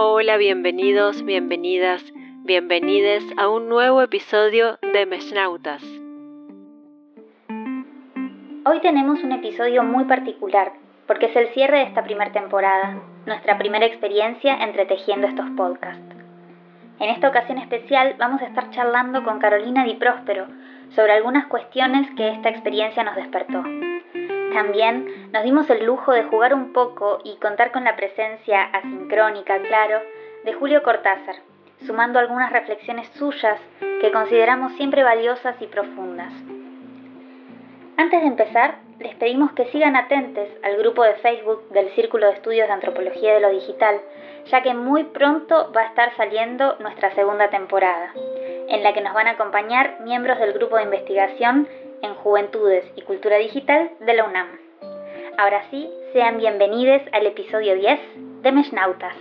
Hola, 0.00 0.36
bienvenidos, 0.36 1.24
bienvenidas, 1.24 2.04
bienvenides 2.44 3.24
a 3.36 3.48
un 3.48 3.68
nuevo 3.68 4.00
episodio 4.00 4.78
de 4.92 5.06
Meshnautas. 5.06 5.82
Hoy 8.64 8.80
tenemos 8.80 9.24
un 9.24 9.32
episodio 9.32 9.82
muy 9.82 10.04
particular, 10.04 10.74
porque 11.08 11.26
es 11.26 11.34
el 11.34 11.48
cierre 11.48 11.78
de 11.78 11.82
esta 11.86 12.04
primera 12.04 12.30
temporada, 12.30 13.02
nuestra 13.26 13.58
primera 13.58 13.86
experiencia 13.86 14.62
entretejiendo 14.62 15.26
estos 15.26 15.50
podcasts. 15.56 16.14
En 17.00 17.10
esta 17.10 17.28
ocasión 17.28 17.58
especial 17.58 18.14
vamos 18.20 18.40
a 18.42 18.46
estar 18.46 18.70
charlando 18.70 19.24
con 19.24 19.40
Carolina 19.40 19.82
Di 19.82 19.94
Próspero 19.94 20.46
sobre 20.90 21.14
algunas 21.14 21.48
cuestiones 21.48 22.08
que 22.16 22.28
esta 22.28 22.50
experiencia 22.50 23.02
nos 23.02 23.16
despertó. 23.16 23.64
También 24.52 25.30
nos 25.32 25.42
dimos 25.42 25.68
el 25.70 25.84
lujo 25.84 26.12
de 26.12 26.24
jugar 26.24 26.54
un 26.54 26.72
poco 26.72 27.20
y 27.24 27.36
contar 27.36 27.70
con 27.70 27.84
la 27.84 27.96
presencia 27.96 28.62
asincrónica, 28.64 29.58
claro, 29.60 30.00
de 30.44 30.52
Julio 30.54 30.82
Cortázar, 30.82 31.36
sumando 31.86 32.18
algunas 32.18 32.52
reflexiones 32.52 33.08
suyas 33.10 33.60
que 34.00 34.10
consideramos 34.10 34.72
siempre 34.74 35.02
valiosas 35.02 35.60
y 35.60 35.66
profundas. 35.66 36.32
Antes 37.96 38.20
de 38.20 38.28
empezar, 38.28 38.76
les 39.00 39.14
pedimos 39.16 39.52
que 39.52 39.66
sigan 39.66 39.96
atentos 39.96 40.48
al 40.62 40.76
grupo 40.76 41.02
de 41.02 41.14
Facebook 41.14 41.68
del 41.70 41.88
Círculo 41.90 42.26
de 42.26 42.34
Estudios 42.34 42.68
de 42.68 42.74
Antropología 42.74 43.34
de 43.34 43.40
lo 43.40 43.50
Digital, 43.50 44.00
ya 44.46 44.62
que 44.62 44.74
muy 44.74 45.04
pronto 45.04 45.72
va 45.76 45.82
a 45.82 45.86
estar 45.86 46.16
saliendo 46.16 46.76
nuestra 46.78 47.12
segunda 47.14 47.50
temporada, 47.50 48.12
en 48.68 48.82
la 48.82 48.92
que 48.94 49.00
nos 49.00 49.14
van 49.14 49.26
a 49.26 49.32
acompañar 49.32 50.00
miembros 50.00 50.38
del 50.38 50.52
grupo 50.52 50.76
de 50.76 50.84
investigación 50.84 51.68
en 52.02 52.14
Juventudes 52.14 52.84
y 52.96 53.02
Cultura 53.02 53.36
Digital 53.38 53.90
de 54.00 54.14
la 54.14 54.28
UNAM. 54.28 54.48
Ahora 55.36 55.68
sí, 55.70 55.88
sean 56.12 56.38
bienvenidos 56.38 57.02
al 57.12 57.26
episodio 57.26 57.74
10 57.74 58.00
de 58.42 58.52
Meshnautas. 58.52 59.14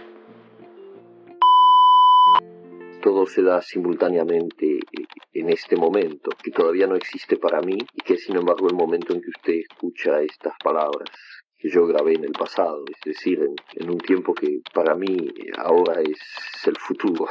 Todo 3.01 3.25
se 3.25 3.41
da 3.41 3.61
simultáneamente 3.61 4.79
en 5.33 5.49
este 5.49 5.75
momento, 5.75 6.31
que 6.43 6.51
todavía 6.51 6.87
no 6.87 6.95
existe 6.95 7.37
para 7.37 7.61
mí 7.61 7.77
y 7.93 8.01
que 8.01 8.15
es 8.15 8.23
sin 8.23 8.35
embargo 8.35 8.67
el 8.67 8.75
momento 8.75 9.13
en 9.13 9.21
que 9.21 9.29
usted 9.29 9.53
escucha 9.53 10.21
estas 10.21 10.53
palabras 10.63 11.09
que 11.57 11.69
yo 11.69 11.87
grabé 11.87 12.13
en 12.13 12.23
el 12.23 12.33
pasado, 12.33 12.83
es 12.87 12.99
decir, 13.03 13.39
en, 13.39 13.55
en 13.75 13.89
un 13.89 13.97
tiempo 13.97 14.33
que 14.33 14.59
para 14.73 14.95
mí 14.95 15.17
ahora 15.57 16.01
es 16.01 16.67
el 16.67 16.77
futuro. 16.77 17.27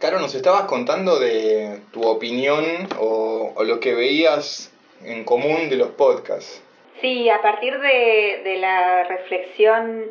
Caro, 0.00 0.18
nos 0.18 0.34
estabas 0.34 0.62
contando 0.62 1.18
de 1.18 1.82
tu 1.92 2.08
opinión 2.08 2.64
o, 2.98 3.52
lo 3.62 3.80
que 3.80 3.94
veías 3.94 4.72
en 5.04 5.24
común 5.24 5.68
de 5.68 5.76
los 5.76 5.90
podcasts. 5.90 6.62
Sí, 7.02 7.28
a 7.28 7.42
partir 7.42 7.78
de, 7.78 8.40
de 8.42 8.56
la 8.56 9.04
reflexión 9.04 10.10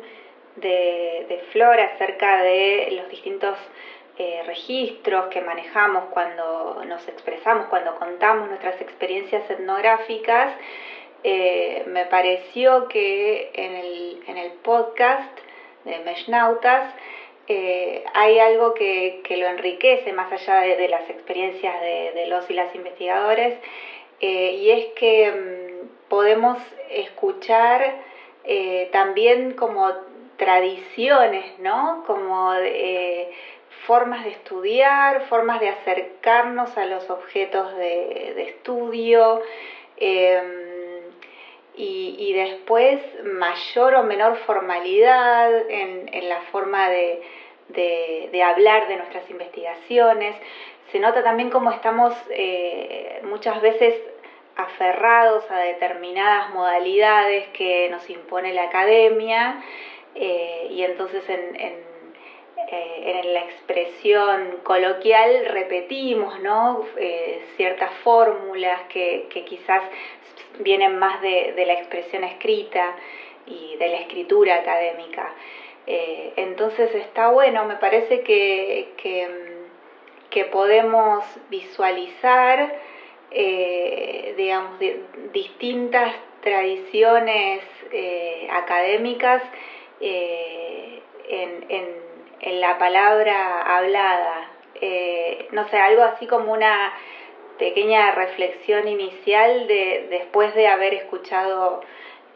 de, 0.54 1.26
de, 1.28 1.42
Flor 1.50 1.80
acerca 1.80 2.40
de 2.40 2.90
los 2.92 3.10
distintos 3.10 3.58
eh, 4.16 4.44
registros 4.46 5.26
que 5.26 5.40
manejamos 5.40 6.04
cuando 6.12 6.84
nos 6.86 7.08
expresamos, 7.08 7.66
cuando 7.66 7.96
contamos 7.96 8.48
nuestras 8.48 8.80
experiencias 8.80 9.42
etnográficas, 9.50 10.54
eh, 11.24 11.82
me 11.88 12.04
pareció 12.04 12.86
que 12.86 13.50
en 13.54 13.74
el, 13.74 14.22
en 14.28 14.38
el 14.38 14.52
podcast 14.52 15.36
de 15.84 15.98
Meshnautas 16.04 16.94
eh, 17.52 18.04
hay 18.14 18.38
algo 18.38 18.74
que, 18.74 19.22
que, 19.24 19.36
lo 19.36 19.48
enriquece 19.48 20.12
más 20.12 20.30
allá 20.30 20.60
de, 20.60 20.86
las 20.86 21.10
experiencias 21.10 21.80
de, 21.80 22.26
los 22.28 22.48
y 22.48 22.54
las 22.54 22.72
investigadores, 22.76 23.58
eh, 24.20 24.52
y 24.52 24.70
es 24.70 24.86
que 24.94 25.32
mmm, 25.32 26.08
podemos 26.08 26.58
escuchar 26.90 27.92
eh, 28.44 28.88
también 28.92 29.54
como 29.54 29.90
tradiciones, 30.36 31.58
¿no? 31.58 32.04
Como 32.06 32.52
formas 33.84 34.22
de 34.22 34.30
estudiar, 34.30 35.22
formas 35.22 35.58
de 35.58 35.70
acercarnos 35.70 36.76
a 36.76 36.86
los 36.86 37.10
objetos 37.10 37.74
de, 37.74 38.32
de 38.36 38.42
estudio. 38.44 39.42
Y, 41.82 42.14
y, 42.18 42.34
después 42.34 43.00
mayor 43.24 43.94
o 43.94 44.02
menor 44.02 44.36
formalidad 44.44 45.50
en, 45.70 46.12
en 46.12 46.28
la 46.28 46.42
forma 46.52 46.90
de, 46.90 47.22
de, 47.68 48.28
de, 48.30 48.42
hablar 48.42 48.86
de 48.86 48.96
nuestras 48.96 49.30
investigaciones. 49.30 50.36
Se 50.92 50.98
nota 50.98 51.22
también 51.22 51.48
cómo 51.48 51.70
estamos 51.70 52.14
eh, 52.30 53.22
muchas 53.24 53.62
veces 53.62 53.94
aferrados 54.56 55.50
a 55.50 55.58
determinadas 55.60 56.52
modalidades 56.52 57.48
que 57.48 57.88
nos 57.88 58.08
impone 58.10 58.52
la 58.52 58.64
academia 58.64 59.62
eh, 60.14 60.68
y 60.70 60.82
entonces 60.82 61.26
en, 61.30 61.56
en, 61.56 61.89
eh, 62.68 63.20
en, 63.24 63.34
la 63.34 63.40
expresión 63.40 64.58
coloquial 64.62 65.46
repetimos 65.46 66.38
¿no? 66.40 66.84
Eh, 66.96 67.42
ciertas 67.56 67.90
fórmulas 68.04 68.82
que, 68.88 69.26
quizás 69.46 69.82
vienen 70.60 70.98
más 70.98 71.20
de, 71.20 71.54
la 71.66 71.74
expresión 71.74 72.22
escrita 72.24 72.94
y 73.46 73.76
de 73.76 73.88
la 73.88 73.96
escritura 73.98 74.56
académica. 74.56 75.32
Eh, 75.86 76.32
entonces 76.36 76.94
está 76.94 77.30
bueno, 77.30 77.64
me 77.64 77.76
parece 77.76 78.20
que, 78.20 78.92
que, 80.30 80.44
podemos 80.44 81.24
visualizar, 81.48 82.72
digamos, 84.36 84.78
distintas 85.32 86.14
tradiciones 86.40 87.62
académicas 88.50 89.42
en, 90.00 91.64
en, 91.68 92.09
en, 92.40 92.60
la 92.60 92.78
palabra 92.78 93.62
hablada. 93.62 94.50
Eh, 94.80 95.48
no 95.52 95.68
sé, 95.68 95.78
algo 95.78 96.02
así 96.02 96.26
como 96.26 96.52
una 96.52 96.92
pequeña 97.58 98.12
reflexión 98.12 98.88
inicial 98.88 99.66
de, 99.66 100.06
después 100.10 100.54
de 100.54 100.66
haber 100.66 100.94
escuchado 100.94 101.82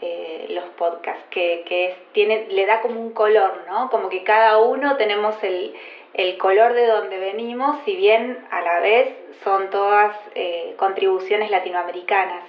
eh, 0.03 0.47
los 0.51 0.65
podcasts, 0.77 1.25
que, 1.31 1.65
que 1.67 1.97
tiene, 2.13 2.47
le 2.51 2.67
da 2.67 2.83
como 2.83 3.01
un 3.01 3.13
color, 3.13 3.65
¿no? 3.67 3.89
Como 3.89 4.11
que 4.11 4.23
cada 4.23 4.59
uno 4.59 4.97
tenemos 4.97 5.43
el, 5.43 5.75
el 6.13 6.37
color 6.37 6.75
de 6.75 6.87
donde 6.87 7.19
venimos, 7.19 7.79
si 7.87 7.97
bien 7.97 8.47
a 8.51 8.61
la 8.61 8.81
vez 8.81 9.15
son 9.43 9.71
todas 9.71 10.15
eh, 10.35 10.75
contribuciones 10.77 11.51
latinoamericanas, 11.51 12.45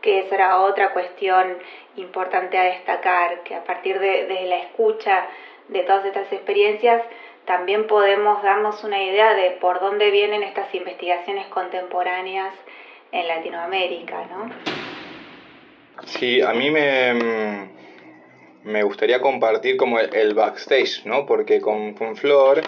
que 0.00 0.20
eso 0.20 0.34
era 0.34 0.60
otra 0.60 0.92
cuestión 0.92 1.58
importante 1.96 2.56
a 2.56 2.64
destacar, 2.64 3.42
que 3.42 3.54
a 3.54 3.64
partir 3.64 3.98
de 3.98 4.46
la 4.46 4.56
escucha 4.56 5.26
de 5.68 5.82
todas 5.82 6.04
estas 6.04 6.32
experiencias, 6.32 7.02
también 7.46 7.86
podemos 7.86 8.42
darnos 8.42 8.82
una 8.84 9.02
idea 9.02 9.34
de 9.34 9.52
por 9.60 9.80
dónde 9.80 10.10
vienen 10.10 10.42
estas 10.42 10.74
investigaciones 10.74 11.46
contemporáneas 11.48 12.54
en 13.12 13.28
Latinoamérica, 13.28 14.26
¿no? 14.26 14.50
Sí, 16.06 16.40
a 16.40 16.52
mí 16.52 16.70
me, 16.70 17.68
me 18.64 18.82
gustaría 18.82 19.20
compartir 19.20 19.76
como 19.76 20.00
el, 20.00 20.34
backstage, 20.34 21.04
¿no? 21.04 21.26
Porque 21.26 21.60
con, 21.60 21.94
con 21.94 22.16
Flor 22.16 22.62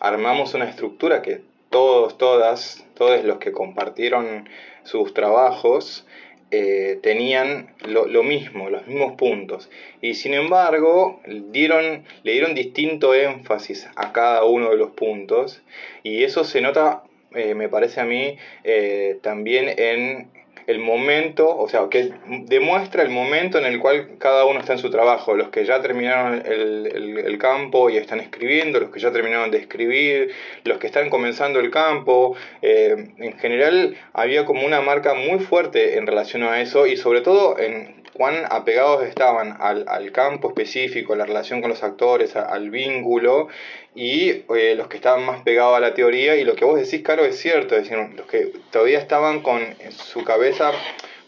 armamos 0.00 0.54
una 0.54 0.66
estructura 0.66 1.22
que 1.22 1.40
todos, 1.70 2.18
todas, 2.18 2.86
todos 2.94 3.24
los 3.24 3.38
que 3.38 3.52
compartieron 3.52 4.48
sus 4.84 5.14
trabajos 5.14 6.06
eh, 6.52 7.00
tenían 7.02 7.74
lo, 7.86 8.06
lo, 8.06 8.22
mismo, 8.22 8.70
los 8.70 8.86
mismos 8.86 9.14
puntos. 9.14 9.68
Y 10.00 10.14
sin 10.14 10.34
embargo, 10.34 11.20
dieron, 11.26 12.04
le 12.22 12.32
dieron 12.32 12.54
distinto 12.54 13.14
énfasis 13.14 13.88
a 13.96 14.12
cada 14.12 14.44
uno 14.44 14.70
de 14.70 14.76
los 14.76 14.90
puntos. 14.90 15.62
Y 16.04 16.22
eso 16.22 16.44
se 16.44 16.60
nota, 16.60 17.02
eh, 17.34 17.54
me 17.54 17.68
parece 17.68 18.00
a 18.00 18.04
mí, 18.04 18.36
eh, 18.62 19.18
también 19.22 19.74
en 19.76 20.30
el 20.66 20.80
momento, 20.80 21.56
o 21.56 21.68
sea, 21.68 21.86
que 21.90 22.12
demuestra 22.26 23.02
el 23.02 23.10
momento 23.10 23.58
en 23.58 23.66
el 23.66 23.78
cual 23.78 24.18
cada 24.18 24.44
uno 24.44 24.60
está 24.60 24.72
en 24.72 24.78
su 24.78 24.90
trabajo, 24.90 25.34
los 25.34 25.50
que 25.50 25.64
ya 25.64 25.80
terminaron 25.80 26.42
el, 26.44 26.86
el, 26.92 27.18
el, 27.18 27.38
campo 27.38 27.88
y 27.88 27.96
están 27.96 28.20
escribiendo, 28.20 28.80
los 28.80 28.90
que 28.90 28.98
ya 28.98 29.12
terminaron 29.12 29.50
de 29.50 29.58
escribir, 29.58 30.32
los 30.64 30.78
que 30.78 30.88
están 30.88 31.08
comenzando 31.08 31.60
el 31.60 31.70
campo, 31.70 32.36
eh, 32.62 33.12
en 33.18 33.38
general 33.38 33.96
había 34.12 34.44
como 34.44 34.66
una 34.66 34.80
marca 34.80 35.14
muy 35.14 35.38
fuerte 35.38 35.98
en 35.98 36.06
relación 36.06 36.42
a 36.42 36.60
eso 36.60 36.86
y 36.86 36.96
sobre 36.96 37.20
todo 37.20 37.58
en 37.58 38.05
cuán 38.16 38.44
apegados 38.50 39.04
estaban 39.04 39.56
al, 39.60 40.12
campo 40.12 40.48
específico, 40.48 41.12
a 41.12 41.16
la 41.16 41.26
relación 41.26 41.60
con 41.60 41.68
los 41.68 41.82
actores, 41.82 42.34
al 42.34 42.70
vínculo, 42.70 43.48
y 43.94 44.44
eh, 44.54 44.74
los 44.74 44.88
que 44.88 44.96
estaban 44.96 45.24
más 45.24 45.42
pegados 45.42 45.76
a 45.76 45.80
la 45.80 45.92
teoría, 45.92 46.36
y 46.36 46.44
lo 46.44 46.54
que 46.54 46.64
vos 46.64 46.80
decís, 46.80 47.02
Caro, 47.02 47.24
es 47.26 47.38
cierto, 47.38 47.76
es 47.76 47.82
decir, 47.82 47.98
los 48.16 48.26
que 48.26 48.52
todavía 48.70 48.98
estaban 48.98 49.42
con 49.42 49.60
su 49.90 50.24
cabeza 50.24 50.72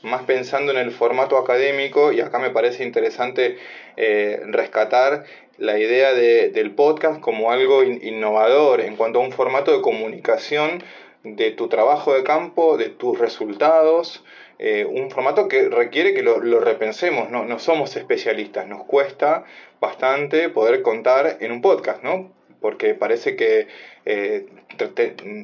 más 0.02 0.22
pensando 0.22 0.72
en 0.72 0.78
el 0.78 0.90
formato 0.90 1.36
académico, 1.36 2.12
y 2.12 2.20
acá 2.20 2.38
me 2.38 2.50
parece 2.50 2.84
interesante 2.84 3.58
eh, 3.96 4.40
rescatar 4.46 5.24
la 5.58 5.78
idea 5.78 6.14
de, 6.14 6.48
del 6.50 6.70
podcast 6.70 7.20
como 7.20 7.50
algo 7.50 7.82
in, 7.82 8.00
innovador 8.02 8.80
en 8.80 8.96
cuanto 8.96 9.18
a 9.18 9.22
un 9.22 9.32
formato 9.32 9.76
de 9.76 9.82
comunicación 9.82 10.82
de 11.24 11.50
tu 11.50 11.68
trabajo 11.68 12.14
de 12.14 12.22
campo, 12.22 12.78
de 12.78 12.88
tus 12.88 13.18
resultados, 13.18 14.24
eh, 14.58 14.84
un 14.84 15.10
formato 15.10 15.48
que 15.48 15.68
requiere 15.68 16.14
que 16.14 16.22
lo, 16.22 16.60
repensemos, 16.60 17.30
¿no? 17.30 17.44
no 17.44 17.58
somos 17.58 17.96
especialistas, 17.96 18.66
nos 18.66 18.84
cuesta 18.84 19.44
bastante 19.80 20.48
poder 20.48 20.82
contar 20.82 21.38
en 21.40 21.52
un 21.52 21.60
podcast, 21.60 22.02
¿no? 22.02 22.32
porque 22.60 22.94
parece 22.94 23.36
que 23.36 23.68
eh, 24.04 24.46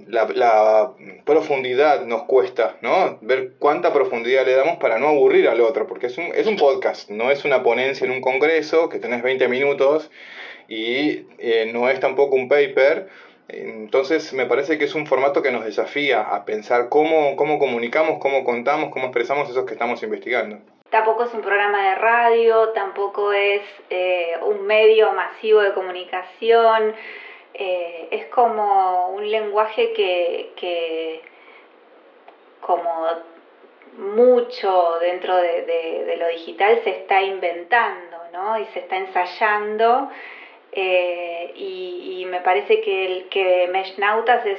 la, 0.09 0.93
profundidad 1.25 2.05
nos 2.07 2.25
cuesta, 2.25 2.77
¿no? 2.83 3.19
Ver 3.21 3.53
cuánta 3.59 3.93
profundidad 3.93 4.45
le 4.45 4.55
damos 4.55 4.79
para 4.79 4.99
no 4.99 5.09
aburrir 5.09 5.49
al 5.49 5.61
otro, 5.61 5.87
porque 5.87 6.07
es 6.07 6.19
un, 6.19 6.27
es 6.35 6.47
un 6.47 6.57
podcast, 6.57 7.11
no 7.11 7.31
es 7.31 7.45
una 7.45 7.63
ponencia 7.63 8.05
en 8.05 8.13
un 8.13 8.21
congreso 8.21 8.89
que 8.89 8.99
tenés 8.99 9.23
20 9.23 9.49
minutos 9.49 10.11
y 10.69 11.27
eh, 11.39 11.71
no 11.73 11.89
es 11.89 12.01
tampoco 12.01 12.37
un 12.37 12.49
paper 12.49 13.09
entonces 13.49 14.33
me 14.33 14.47
parece 14.47 14.79
que 14.79 14.85
es 14.85 14.95
un 14.95 15.07
formato 15.07 15.43
que 15.43 15.51
nos 15.51 15.65
desafía 15.65 16.21
a 16.21 16.45
pensar 16.45 16.89
cómo, 16.89 17.37
cómo 17.37 17.59
comunicamos, 17.59 18.19
cómo 18.19 18.45
contamos, 18.45 18.91
cómo 18.91 19.07
expresamos 19.07 19.51
eso 19.51 19.67
que 19.67 19.75
estamos 19.75 20.03
investigando. 20.03 20.59
Tampoco 20.91 21.25
es 21.25 21.35
un 21.35 21.43
programa 21.43 21.91
de 21.91 21.95
radio, 21.97 22.69
tampoco 22.71 23.33
es 23.33 23.63
eh, 23.91 24.37
un 24.43 24.67
medio 24.67 25.13
masivo 25.13 25.61
de 25.61 25.75
comunicación, 25.75 26.95
eh, 27.53 28.09
es 28.11 28.27
como 28.27 29.09
un 29.09 29.31
lenguaje 29.31 29.93
que, 29.93 30.53
que 30.57 31.21
como 32.61 33.09
mucho 33.99 34.99
dentro 35.01 35.37
de, 35.37 35.63
de, 35.63 36.17
lo 36.17 36.29
digital 36.29 36.81
se 36.83 36.91
está 36.91 37.23
inventando 37.23 38.17
¿no? 38.33 38.59
y 38.59 38.65
se 38.67 38.81
está 38.81 38.97
ensayando 38.97 40.11
eh, 40.77 41.53
y, 41.55 42.27
me 42.27 42.41
parece 42.41 42.81
que, 42.81 43.07
el, 43.07 43.29
que 43.29 43.69
Meshnautas 43.71 44.45
es 44.45 44.59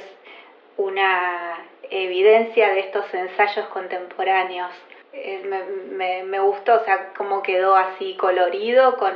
una 0.78 1.58
evidencia 1.90 2.72
de 2.72 2.80
estos 2.80 3.12
ensayos 3.12 3.66
contemporáneos. 3.66 4.72
Eh, 5.12 5.42
me, 6.24 6.40
gustó, 6.40 6.80
o 6.80 6.84
sea, 6.84 7.12
cómo 7.16 7.42
quedó 7.42 7.76
así 7.76 8.16
colorido, 8.16 8.96
con 8.96 9.12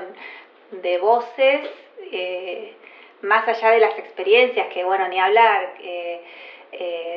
de 0.72 0.98
voces, 0.98 1.70
eh, 2.12 2.74
más 3.22 3.48
allá 3.48 3.70
de 3.70 3.80
las 3.80 3.98
experiencias, 3.98 4.68
que 4.72 4.84
bueno, 4.84 5.08
ni 5.08 5.18
hablar, 5.18 5.72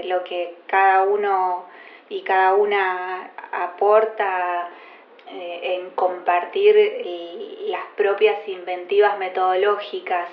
lo 0.05 0.23
que 0.23 0.55
cada 0.67 1.03
uno 1.03 1.65
y 2.09 2.21
cada 2.23 2.53
una 2.53 3.31
aporta 3.51 4.69
eh, 5.29 5.79
en 5.79 5.89
compartir 5.91 6.75
las 7.67 7.85
propias 7.95 8.47
inventivas 8.47 9.17
metodológicas 9.17 10.27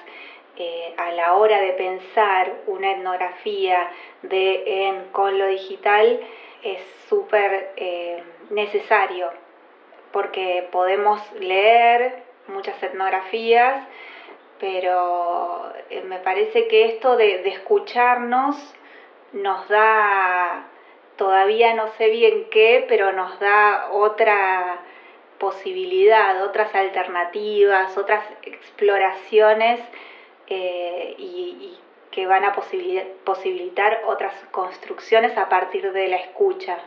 eh, 0.56 0.94
a 0.96 1.12
la 1.12 1.34
hora 1.34 1.60
de 1.60 1.72
pensar 1.72 2.52
una 2.66 2.92
etnografía 2.92 3.90
de 4.22 4.88
en 4.88 5.04
con 5.12 5.38
lo 5.38 5.46
digital 5.46 6.20
es 6.62 6.80
súper 7.08 7.72
eh, 7.76 8.22
necesario 8.50 9.30
porque 10.12 10.68
podemos 10.72 11.20
leer 11.34 12.24
muchas 12.48 12.82
etnografías 12.82 13.86
pero 14.58 15.72
me 16.04 16.18
parece 16.18 16.68
que 16.68 16.86
esto 16.86 17.16
de 17.16 17.48
escucharnos 17.48 18.56
nos 19.32 19.68
da 19.68 20.69
todavía 21.20 21.74
no 21.74 21.86
sé 21.98 22.08
bien 22.08 22.46
qué, 22.50 22.86
pero 22.88 23.12
nos 23.12 23.38
da 23.40 23.90
otra 23.92 24.80
posibilidad, 25.36 26.42
otras 26.42 26.74
alternativas, 26.74 27.98
otras 27.98 28.24
exploraciones 28.42 29.80
eh, 30.46 31.14
y, 31.18 31.78
que 32.10 32.26
van 32.26 32.46
a 32.46 32.54
posibilitar 32.54 34.00
otras 34.06 34.32
construcciones 34.50 35.36
a 35.36 35.50
partir 35.50 35.92
de 35.92 36.08
la 36.08 36.16
escucha 36.16 36.78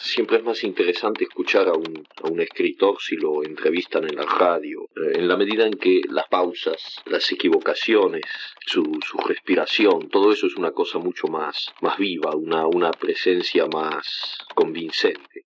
siempre 0.00 0.38
es 0.38 0.44
más 0.44 0.64
interesante 0.64 1.24
escuchar 1.24 1.68
a 1.68 1.74
un, 1.74 2.06
a 2.24 2.28
un 2.28 2.40
escritor 2.40 2.96
si 3.00 3.16
lo 3.16 3.44
entrevistan 3.44 4.04
en 4.04 4.16
la 4.16 4.24
radio, 4.24 4.88
eh, 4.96 5.12
en 5.16 5.28
la 5.28 5.36
medida 5.36 5.66
en 5.66 5.74
que 5.74 6.00
las 6.08 6.26
pausas, 6.28 7.02
las 7.04 7.30
equivocaciones, 7.30 8.22
su, 8.66 8.82
su 9.06 9.18
respiración, 9.18 10.08
todo 10.08 10.32
eso 10.32 10.46
es 10.46 10.56
una 10.56 10.72
cosa 10.72 10.98
mucho 10.98 11.28
más, 11.28 11.72
más 11.82 11.98
viva, 11.98 12.34
una, 12.34 12.66
una 12.66 12.90
presencia 12.92 13.66
más 13.66 14.38
convincente. 14.54 15.44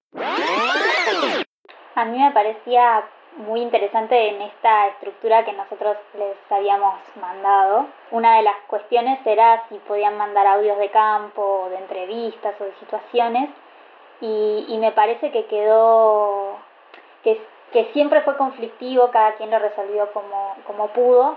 A 1.96 2.04
mí 2.04 2.18
me 2.18 2.30
parecía 2.32 3.04
muy 3.36 3.60
interesante 3.60 4.28
en 4.28 4.42
esta 4.42 4.88
estructura 4.88 5.44
que 5.44 5.52
nosotros 5.52 5.96
les 6.16 6.36
habíamos 6.50 7.00
mandado. 7.20 7.88
Una 8.12 8.36
de 8.36 8.44
las 8.44 8.56
cuestiones 8.68 9.18
era 9.26 9.68
si 9.68 9.76
podían 9.78 10.16
mandar 10.16 10.46
audios 10.46 10.78
de 10.78 10.90
campo, 10.90 11.66
de 11.70 11.78
entrevistas 11.78 12.54
o 12.60 12.64
de 12.64 12.74
situaciones 12.78 13.50
y, 14.20 14.76
me 14.78 14.92
parece 14.92 15.30
que 15.30 15.46
quedó, 15.46 16.56
que, 17.22 17.40
que, 17.72 17.84
siempre 17.92 18.22
fue 18.22 18.36
conflictivo, 18.36 19.10
cada 19.10 19.32
quien 19.32 19.50
lo 19.50 19.58
resolvió 19.58 20.12
como, 20.12 20.54
como 20.66 20.88
pudo, 20.88 21.36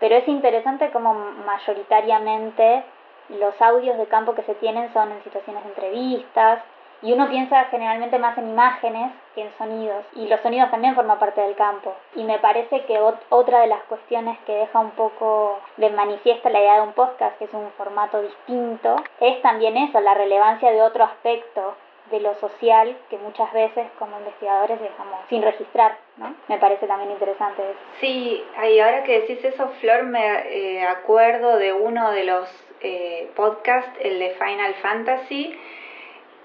pero 0.00 0.16
es 0.16 0.28
interesante 0.28 0.90
como 0.90 1.14
mayoritariamente 1.14 2.84
los 3.28 3.60
audios 3.60 3.98
de 3.98 4.06
campo 4.06 4.34
que 4.34 4.42
se 4.42 4.54
tienen 4.54 4.92
son 4.92 5.10
en 5.10 5.22
situaciones 5.24 5.64
de 5.64 5.70
entrevistas, 5.70 6.62
y 7.02 7.12
uno 7.12 7.28
piensa 7.28 7.64
generalmente 7.66 8.18
más 8.18 8.38
en 8.38 8.48
imágenes 8.48 9.12
que 9.34 9.42
en 9.42 9.52
sonidos, 9.58 10.04
y 10.14 10.26
los 10.28 10.40
sonidos 10.40 10.70
también 10.70 10.94
forman 10.94 11.18
parte 11.18 11.42
del 11.42 11.54
campo. 11.54 11.94
Y 12.14 12.24
me 12.24 12.38
parece 12.38 12.84
que 12.86 12.98
otra 13.28 13.60
de 13.60 13.66
las 13.66 13.82
cuestiones 13.84 14.38
que 14.46 14.54
deja 14.54 14.78
un 14.78 14.92
poco 14.92 15.58
de 15.76 15.90
manifiesta 15.90 16.48
la 16.48 16.60
idea 16.60 16.76
de 16.76 16.82
un 16.82 16.94
podcast, 16.94 17.36
que 17.38 17.44
es 17.44 17.52
un 17.52 17.70
formato 17.76 18.22
distinto, 18.22 18.96
es 19.20 19.42
también 19.42 19.76
eso, 19.76 20.00
la 20.00 20.14
relevancia 20.14 20.70
de 20.70 20.82
otro 20.82 21.04
aspecto 21.04 21.74
de 22.10 22.20
lo 22.20 22.34
social 22.36 22.96
que 23.10 23.18
muchas 23.18 23.52
veces 23.52 23.86
como 23.98 24.18
investigadores 24.18 24.80
dejamos 24.80 25.20
sin 25.28 25.42
registrar, 25.42 25.98
¿no? 26.16 26.34
Me 26.48 26.58
parece 26.58 26.86
también 26.86 27.10
interesante 27.10 27.62
eso. 27.62 27.80
Sí, 28.00 28.44
y 28.70 28.78
ahora 28.78 29.02
que 29.02 29.20
decís 29.20 29.44
eso, 29.44 29.68
Flor, 29.80 30.04
me 30.04 30.78
eh, 30.78 30.86
acuerdo 30.86 31.58
de 31.58 31.72
uno 31.72 32.12
de 32.12 32.24
los 32.24 32.48
eh, 32.80 33.30
podcasts, 33.34 33.98
el 34.00 34.18
de 34.18 34.30
Final 34.30 34.74
Fantasy, 34.74 35.58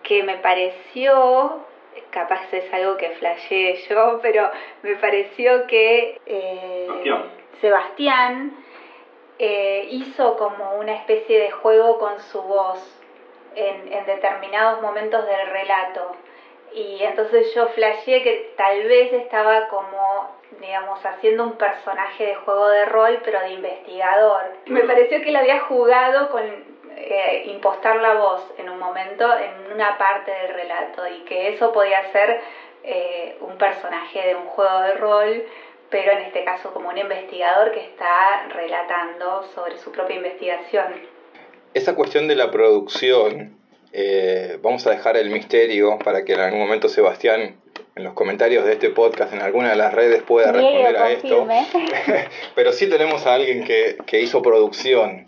que 0.04 0.24
me 0.24 0.38
pareció, 0.38 1.64
capaz 2.10 2.52
es 2.52 2.74
algo 2.74 2.98
que 2.98 3.10
flasheé 3.12 3.76
yo, 3.88 4.20
pero 4.22 4.50
me 4.82 4.96
pareció 4.96 5.68
que 5.68 6.20
eh, 6.26 6.88
Sebastián 7.60 8.58
hizo 9.90 10.38
como 10.38 10.76
una 10.76 10.94
especie 10.94 11.40
de 11.40 11.50
juego 11.50 11.98
con 11.98 12.20
su 12.20 12.40
voz 12.44 13.01
en, 13.56 14.06
determinados 14.06 14.82
momentos 14.82 15.26
del 15.26 15.48
relato. 15.48 16.16
Y 16.74 17.04
entonces 17.04 17.54
yo 17.54 17.68
flasheé 17.68 18.24
que 18.24 18.54
tal 18.56 18.84
vez 18.84 19.12
estaba 19.12 19.68
como, 19.68 20.38
digamos, 20.62 21.06
haciendo 21.06 21.44
un 21.44 21.58
personaje 21.58 22.28
de 22.28 22.36
juego 22.36 22.70
de 22.70 22.86
rol, 22.86 23.20
pero 23.26 23.42
de 23.42 23.50
investigador. 23.52 24.44
Me 24.68 24.82
pareció 24.82 25.22
que 25.22 25.32
lo 25.32 25.40
había 25.40 25.60
jugado 25.62 26.30
con 26.30 26.44
eh, 26.96 27.44
impostar 27.48 27.98
la 27.98 28.14
voz 28.14 28.54
en 28.58 28.70
un 28.70 28.80
momento, 28.80 29.28
en 29.38 29.74
una 29.74 29.98
parte 29.98 30.32
del 30.32 30.54
relato, 30.54 31.06
y 31.08 31.20
que 31.26 31.50
eso 31.50 31.74
podía 31.74 32.10
ser 32.12 32.40
eh, 32.84 33.38
un 33.42 33.58
personaje 33.58 34.28
de 34.28 34.36
un 34.36 34.46
juego 34.46 34.80
de 34.80 34.94
rol, 34.94 35.44
pero 35.90 36.14
en 36.14 36.20
este 36.20 36.46
caso 36.46 36.74
como 36.74 36.88
un 36.88 36.98
investigador 36.98 37.72
que 37.72 37.82
está 37.82 38.46
relatando 38.48 39.44
sobre 39.54 39.78
su 39.78 39.92
propia 39.92 40.16
investigación 40.16 41.11
esa 41.74 41.96
cuestión 41.96 42.28
de 42.28 42.36
la 42.36 42.52
producción, 42.52 43.56
eh, 43.94 44.58
vamos 44.62 44.86
a 44.88 44.92
dejar 44.92 45.18
el 45.18 45.30
misterio 45.30 46.00
para 46.00 46.24
que 46.24 46.34
en 46.34 46.40
algún 46.40 46.60
momento 46.60 46.90
Sebastián 46.90 47.56
en 47.96 48.04
los 48.04 48.14
comentarios 48.14 48.66
de 48.66 48.74
este 48.74 48.90
podcast 48.90 49.34
en 49.34 49.42
alguna 49.42 49.72
de 49.72 49.76
las 49.76 49.94
redes 49.94 50.24
pueda 50.24 50.52
responder 50.52 50.98
a 50.98 51.12
esto. 51.12 51.48
Pero 52.56 52.72
sí 52.72 52.88
tenemos 52.88 53.26
a 53.26 53.34
alguien 53.34 53.64
que, 53.64 53.98
que 54.06 54.22
hizo 54.22 54.42
producción. 54.42 55.28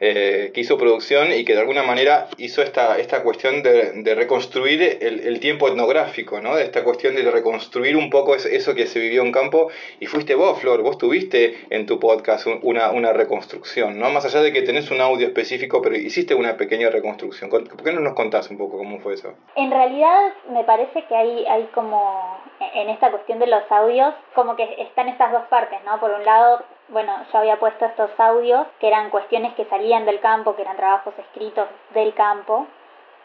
Eh, 0.00 0.50
que 0.52 0.60
hizo 0.60 0.76
producción 0.76 1.32
y 1.32 1.44
que 1.44 1.54
de 1.54 1.60
alguna 1.60 1.82
manera 1.82 2.26
hizo 2.38 2.62
esta, 2.62 2.98
esta 2.98 3.22
cuestión 3.22 3.62
de, 3.62 4.14
reconstruir 4.14 4.98
el, 5.00 5.40
tiempo 5.40 5.68
etnográfico, 5.68 6.40
¿no? 6.40 6.56
de 6.56 6.64
esta 6.64 6.84
cuestión 6.84 7.14
de 7.14 7.30
reconstruir 7.30 7.96
un 7.96 8.10
poco 8.10 8.34
eso 8.34 8.74
que 8.74 8.86
se 8.86 8.98
vivió 8.98 9.22
en 9.22 9.32
campo. 9.32 9.70
Y 10.00 10.06
fuiste 10.06 10.34
vos, 10.34 10.60
Flor, 10.60 10.82
vos 10.82 10.98
tuviste 10.98 11.66
en 11.70 11.86
tu 11.86 11.98
podcast 11.98 12.46
una, 12.62 12.90
una 12.90 13.12
reconstrucción, 13.12 13.98
¿no? 13.98 14.10
más 14.10 14.24
allá 14.24 14.40
de 14.40 14.52
que 14.52 14.62
tenés 14.62 14.90
un 14.90 15.00
audio 15.00 15.26
específico, 15.26 15.80
pero 15.82 15.96
hiciste 15.96 16.34
una 16.34 16.56
pequeña 16.56 16.90
reconstrucción. 16.90 17.50
¿Por 17.50 17.82
qué 17.82 17.92
no 17.92 18.00
nos 18.00 18.14
contás 18.14 18.50
un 18.50 18.58
poco 18.58 18.78
cómo 18.78 18.98
fue 19.00 19.14
eso? 19.14 19.34
En 19.56 19.70
realidad 19.70 20.34
me 20.50 20.64
parece 20.64 21.04
que 21.08 21.14
hay, 21.14 21.46
hay 21.46 21.64
como, 21.74 22.38
en 22.74 22.88
esta 22.90 23.10
cuestión 23.10 23.38
de 23.38 23.46
los 23.46 23.62
audios, 23.70 24.14
como 24.34 24.56
que 24.56 24.64
están 24.78 25.08
estas 25.08 25.32
dos 25.32 25.44
partes, 25.48 25.78
¿no? 25.84 26.00
Por 26.00 26.10
un 26.10 26.24
lado 26.24 26.64
bueno, 26.88 27.12
yo 27.32 27.38
había 27.38 27.58
puesto 27.58 27.86
estos 27.86 28.10
audios 28.18 28.66
que 28.78 28.88
eran 28.88 29.10
cuestiones 29.10 29.54
que 29.54 29.64
salían 29.66 30.04
del 30.04 30.20
campo, 30.20 30.54
que 30.54 30.62
eran 30.62 30.76
trabajos 30.76 31.14
escritos 31.18 31.66
del 31.94 32.14
campo. 32.14 32.66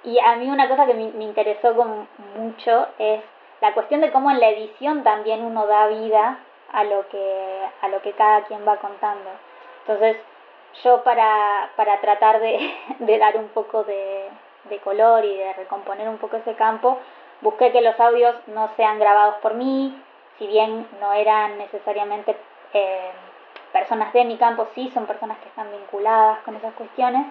Y 0.04 0.18
a 0.20 0.36
mí 0.38 0.50
una 0.50 0.70
cosa 0.70 0.86
que 0.86 0.94
me, 0.94 1.24
interesó 1.24 1.74
mucho 2.38 2.88
es 2.98 3.22
la 3.62 3.74
cuestión 3.74 4.00
de 4.02 4.12
cómo 4.12 4.32
en 4.32 4.40
la 4.40 4.50
edición 4.50 5.04
también 5.04 5.44
uno 5.44 5.68
da 5.68 5.88
vida 5.88 6.40
a 6.72 6.84
lo 6.86 7.08
que, 7.10 7.62
a 7.82 7.88
lo 7.90 8.02
que 8.02 8.14
cada 8.14 8.44
quien 8.44 8.66
va 8.66 8.78
contando. 8.78 9.30
Entonces, 9.82 10.18
yo 10.84 11.04
para, 11.04 11.70
para 11.76 12.00
tratar 12.00 12.40
de, 12.40 12.74
dar 13.20 13.36
un 13.36 13.50
poco 13.50 13.84
de, 13.84 14.30
de 14.70 14.80
color 14.80 15.26
y 15.26 15.36
de 15.36 15.54
recomponer 15.54 16.08
un 16.08 16.18
poco 16.18 16.38
ese 16.38 16.54
campo, 16.56 16.98
busqué 17.42 17.74
que 17.74 17.82
los 17.82 18.00
audios 18.00 18.36
no 18.48 18.70
sean 18.78 19.00
grabados 19.00 19.36
por 19.42 19.56
mí, 19.56 20.02
si 20.38 20.48
bien 20.48 20.88
no 21.02 21.12
eran 21.12 21.58
necesariamente 21.58 22.38
eh, 22.74 23.12
personas 23.80 24.12
de 24.14 24.26
mi 24.26 24.38
campo, 24.38 24.68
sí 24.76 24.92
son 24.94 25.06
personas 25.06 25.38
que 25.40 25.48
están 25.48 25.72
vinculadas 25.72 26.40
con 26.40 26.56
esas 26.56 26.74
cuestiones. 26.74 27.28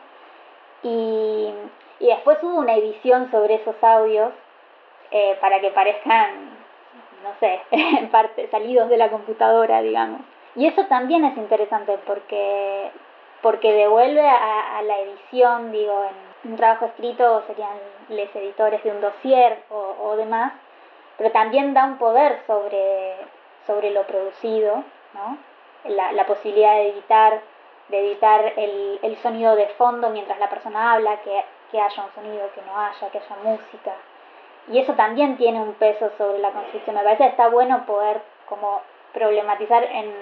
Y, 0.83 1.53
después 2.01 2.39
hubo 2.43 2.59
una 2.59 2.75
edición 2.75 3.31
sobre 3.31 3.57
esos 3.57 3.77
audios 3.83 4.33
eh, 5.11 5.37
para 5.41 5.61
que 5.61 5.71
parezcan, 5.71 6.51
no 7.23 7.35
sé, 7.39 7.61
parte 8.13 8.49
salidos 8.49 8.89
de 8.89 8.97
la 8.97 9.11
computadora, 9.11 9.83
digamos. 9.83 10.21
Y 10.55 10.67
eso 10.67 10.85
también 10.87 11.25
es 11.25 11.37
interesante 11.37 11.99
porque, 12.07 12.91
porque 13.43 13.73
devuelve 13.73 14.27
a, 14.27 14.81
la 14.83 14.99
edición, 15.01 15.71
digo, 15.71 16.05
en 16.05 16.53
un 16.53 16.57
trabajo 16.57 16.87
escrito 16.87 17.43
serían 17.47 17.77
los 18.09 18.35
editores 18.35 18.83
de 18.83 18.91
un 18.91 19.01
dossier 19.01 19.63
o, 19.71 19.97
o 20.01 20.17
demás, 20.17 20.53
pero 21.19 21.31
también 21.31 21.75
da 21.75 21.85
un 21.85 21.99
poder 21.99 22.41
sobre, 22.47 23.17
sobre 23.67 23.91
lo 23.91 24.05
producido, 24.05 24.83
¿no? 25.15 25.37
La, 25.85 26.27
posibilidad 26.27 26.75
de 26.75 26.91
editar, 26.91 27.41
de 27.89 28.01
editar 28.01 28.53
el, 28.57 28.99
el, 29.03 29.17
sonido 29.19 29.57
de 29.57 29.67
fondo 29.69 30.11
mientras 30.11 30.39
la 30.39 30.49
persona 30.49 30.93
habla, 30.93 31.21
que, 31.23 31.45
que 31.71 31.81
haya 31.81 32.05
un 32.05 32.13
sonido, 32.15 32.51
que 32.55 32.63
no 32.63 32.79
haya, 32.79 33.11
que 33.11 33.19
haya 33.19 33.37
música. 33.43 33.93
Y 34.71 34.79
eso 34.79 34.93
también 34.95 35.37
tiene 35.37 35.61
un 35.61 35.75
peso 35.75 36.11
sobre 36.19 36.39
la 36.39 36.51
construcción. 36.51 36.97
Me 36.97 37.03
parece 37.03 37.25
que 37.25 37.31
está 37.31 37.49
bueno 37.49 37.87
poder 37.87 38.21
como 38.49 38.83
problematizar 39.13 39.85
en, 39.85 40.13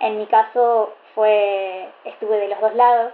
en 0.00 0.18
mi 0.18 0.26
caso 0.26 0.92
fue 1.14 1.88
estuve 2.04 2.38
de 2.38 2.48
los 2.48 2.60
dos 2.60 2.74
lados 2.74 3.12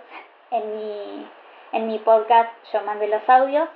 en 0.50 0.76
mi 0.76 1.26
en 1.72 1.86
mi 1.86 1.98
podcast 1.98 2.50
yo 2.72 2.82
mandé 2.82 3.08
los 3.08 3.26
audios 3.28 3.68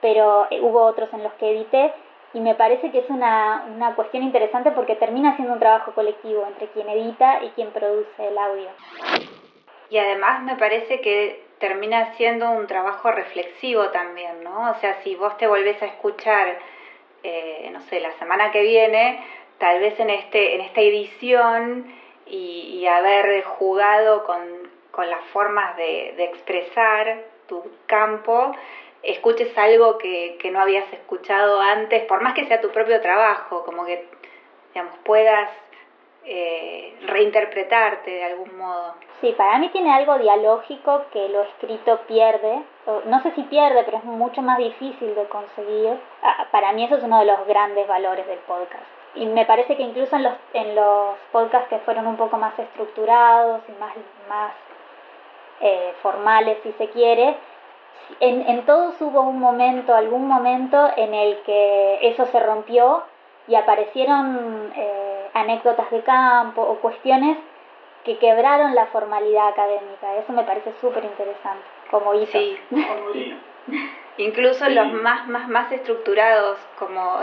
pero 0.00 0.46
hubo 0.62 0.82
otros 0.82 1.12
en 1.12 1.22
los 1.22 1.32
que 1.34 1.50
edité 1.50 1.92
y 2.34 2.40
me 2.40 2.56
parece 2.56 2.90
que 2.90 2.98
es 2.98 3.08
una, 3.08 3.64
una 3.74 3.94
cuestión 3.94 4.24
interesante 4.24 4.72
porque 4.72 4.96
termina 4.96 5.36
siendo 5.36 5.54
un 5.54 5.60
trabajo 5.60 5.92
colectivo 5.92 6.44
entre 6.46 6.66
quien 6.68 6.88
edita 6.88 7.42
y 7.44 7.50
quien 7.50 7.70
produce 7.70 8.26
el 8.26 8.36
audio. 8.36 8.68
Y 9.88 9.98
además 9.98 10.42
me 10.42 10.56
parece 10.56 11.00
que 11.00 11.44
termina 11.60 12.14
siendo 12.14 12.50
un 12.50 12.66
trabajo 12.66 13.12
reflexivo 13.12 13.90
también, 13.90 14.42
¿no? 14.42 14.72
O 14.72 14.74
sea, 14.80 15.00
si 15.04 15.14
vos 15.14 15.36
te 15.38 15.46
volvés 15.46 15.80
a 15.80 15.86
escuchar, 15.86 16.58
eh, 17.22 17.70
no 17.72 17.80
sé, 17.82 18.00
la 18.00 18.10
semana 18.18 18.50
que 18.50 18.62
viene, 18.62 19.24
tal 19.58 19.78
vez 19.78 19.98
en, 20.00 20.10
este, 20.10 20.56
en 20.56 20.62
esta 20.62 20.80
edición 20.80 21.86
y, 22.26 22.86
haber 22.86 23.42
jugado 23.44 24.24
con, 24.24 24.38
con 24.90 25.08
las 25.08 25.24
formas 25.32 25.74
de 25.76 26.14
expresar 26.18 27.24
tu 27.48 27.62
campo, 27.86 28.54
escuches 29.04 29.56
algo 29.56 29.98
que, 29.98 30.36
que 30.40 30.50
no 30.50 30.60
habías 30.60 30.90
escuchado 30.92 31.60
antes, 31.60 32.04
por 32.04 32.22
más 32.22 32.34
que 32.34 32.46
sea 32.46 32.60
tu 32.60 32.70
propio 32.70 33.00
trabajo, 33.00 33.64
como 33.64 33.84
que, 33.84 34.06
digamos, 34.72 34.96
puedas 35.04 35.50
eh, 36.26 36.96
reinterpretarte 37.06 38.10
de 38.10 38.24
algún 38.24 38.56
modo. 38.56 38.94
Sí, 39.20 39.34
para 39.36 39.58
mí 39.58 39.68
tiene 39.70 39.92
algo 39.92 40.18
dialógico 40.18 41.04
que 41.12 41.28
lo 41.28 41.42
escrito 41.42 42.00
pierde. 42.08 42.62
No 43.06 43.22
sé 43.22 43.32
si 43.32 43.42
pierde, 43.44 43.82
pero 43.84 43.98
es 43.98 44.04
mucho 44.04 44.40
más 44.42 44.58
difícil 44.58 45.14
de 45.14 45.24
conseguir. 45.26 45.98
Ah, 46.22 46.46
para 46.50 46.72
mí 46.72 46.84
eso 46.84 46.96
es 46.96 47.04
uno 47.04 47.20
de 47.20 47.26
los 47.26 47.46
grandes 47.46 47.86
valores 47.86 48.26
del 48.26 48.38
podcast. 48.40 48.84
Y 49.14 49.26
me 49.26 49.46
parece 49.46 49.76
que 49.76 49.82
incluso 49.82 50.16
en 50.16 50.24
los, 50.24 50.34
en 50.54 50.74
los 50.74 51.16
podcasts 51.30 51.68
que 51.68 51.78
fueron 51.80 52.06
un 52.06 52.16
poco 52.16 52.36
más 52.36 52.58
estructurados 52.58 53.60
y 53.68 53.72
más, 53.72 53.94
más 54.28 54.52
eh, 55.60 55.92
formales, 56.02 56.58
si 56.62 56.72
se 56.72 56.88
quiere, 56.88 57.36
en, 58.20 58.48
en 58.48 58.66
todos 58.66 59.00
hubo 59.00 59.22
un 59.22 59.38
momento, 59.38 59.94
algún 59.94 60.26
momento 60.28 60.90
en 60.96 61.14
el 61.14 61.38
que 61.42 61.98
eso 62.08 62.26
se 62.26 62.40
rompió 62.40 63.04
y 63.48 63.54
aparecieron 63.54 64.72
eh, 64.76 65.28
anécdotas 65.34 65.90
de 65.90 66.02
campo 66.02 66.62
o 66.62 66.76
cuestiones 66.76 67.38
que 68.04 68.18
quebraron 68.18 68.74
la 68.74 68.86
formalidad 68.86 69.48
académica. 69.48 70.16
Eso 70.16 70.32
me 70.32 70.44
parece 70.44 70.72
súper 70.80 71.04
interesante, 71.04 71.64
como 71.90 72.14
hizo. 72.14 72.38
Sí, 72.38 72.58
incluso 74.18 74.68
los 74.68 74.92
más, 74.92 75.26
más, 75.26 75.48
más 75.48 75.72
estructurados, 75.72 76.58
como, 76.78 77.20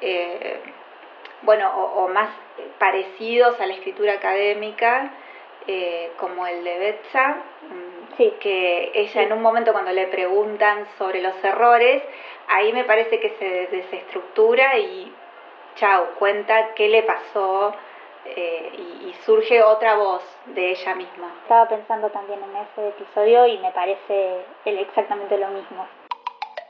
eh, 0.00 0.60
bueno, 1.42 1.70
o, 1.70 2.08
más 2.08 2.30
parecidos 2.78 3.60
a 3.60 3.66
la 3.66 3.74
escritura 3.74 4.14
académica, 4.14 5.10
eh, 5.66 6.12
como 6.18 6.46
el 6.46 6.62
de 6.64 6.78
Betsa, 6.78 7.42
Sí. 8.16 8.32
Que 8.40 8.92
ella 8.94 9.22
en 9.22 9.32
un 9.32 9.42
momento 9.42 9.72
cuando 9.72 9.90
le 9.90 10.06
preguntan 10.06 10.86
sobre 10.98 11.20
los 11.20 11.34
errores, 11.42 12.02
ahí 12.48 12.72
me 12.72 12.84
parece 12.84 13.18
que 13.18 13.30
se 13.38 13.76
desestructura 13.76 14.78
y 14.78 15.12
chao, 15.74 16.10
cuenta 16.18 16.74
qué 16.74 16.88
le 16.88 17.02
pasó 17.02 17.74
eh, 18.24 18.72
y, 18.78 19.14
surge 19.24 19.62
otra 19.62 19.96
voz 19.96 20.22
de 20.46 20.70
ella 20.70 20.94
misma. 20.94 21.34
Estaba 21.42 21.68
pensando 21.68 22.10
también 22.10 22.40
en 22.42 22.56
ese 22.56 22.88
episodio 22.88 23.46
y 23.46 23.58
me 23.58 23.72
parece 23.72 24.44
exactamente 24.64 25.38
lo 25.38 25.48
mismo. 25.48 25.88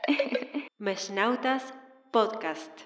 Mesnautas 0.79 1.73
Podcast. 2.11 2.81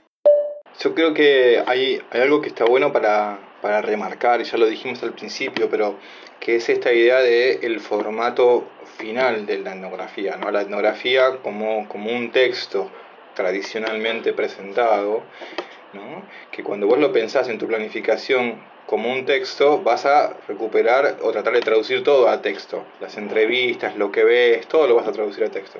Yo 0.80 0.96
creo 0.96 1.14
que 1.14 1.64
hay, 1.68 2.02
hay 2.12 2.22
algo 2.22 2.42
que 2.42 2.48
está 2.48 2.66
bueno 2.66 2.92
para, 2.92 3.38
para 3.62 3.82
remarcar, 3.82 4.42
y 4.42 4.46
ya 4.46 4.58
lo 4.58 4.66
dijimos 4.66 5.02
al 5.04 5.14
principio, 5.14 5.70
pero 5.70 5.98
que 6.40 6.56
es 6.56 6.70
esta 6.70 6.94
idea 6.94 7.20
de 7.20 7.60
el 7.64 7.80
formato 7.80 8.68
final 8.98 9.46
de 9.46 9.60
la 9.60 9.74
etnografía, 9.74 10.38
¿no? 10.38 10.52
La 10.52 10.62
etnografía 10.62 11.38
como, 11.44 11.88
como 11.90 12.12
un 12.12 12.32
texto 12.32 12.90
tradicionalmente 13.36 14.34
presentado, 14.34 15.24
¿no? 15.94 16.24
que 16.52 16.64
cuando 16.64 16.88
vos 16.88 17.00
lo 17.00 17.12
pensás 17.12 17.48
en 17.50 17.58
tu 17.58 17.68
planificación 17.68 18.56
como 18.90 19.12
un 19.12 19.24
texto, 19.24 19.84
vas 19.84 20.08
a 20.08 20.36
recuperar 20.48 21.18
o 21.22 21.32
tratar 21.32 21.54
de 21.54 21.62
traducir 21.62 22.04
todo 22.04 22.28
a 22.28 22.42
texto. 22.42 22.84
Las 23.00 23.18
entrevistas, 23.18 23.96
lo 23.96 24.12
que 24.12 24.24
ves, 24.24 24.68
todo 24.68 24.88
lo 24.88 24.96
vas 24.96 25.08
a 25.08 25.12
traducir 25.12 25.44
a 25.44 25.52
texto. 25.52 25.78